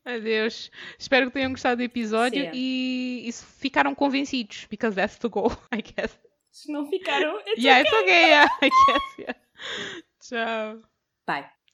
[0.05, 0.71] Adeus.
[0.99, 2.51] Espero que tenham gostado do episódio Sim.
[2.55, 6.19] e, e se ficaram convencidos, because that's the goal, I guess.
[6.51, 7.91] Se não ficaram, it's yeah, okay.
[7.91, 9.35] it's okay, yeah, I guess, yeah.
[10.21, 10.83] Tchau.
[11.27, 11.60] Bye.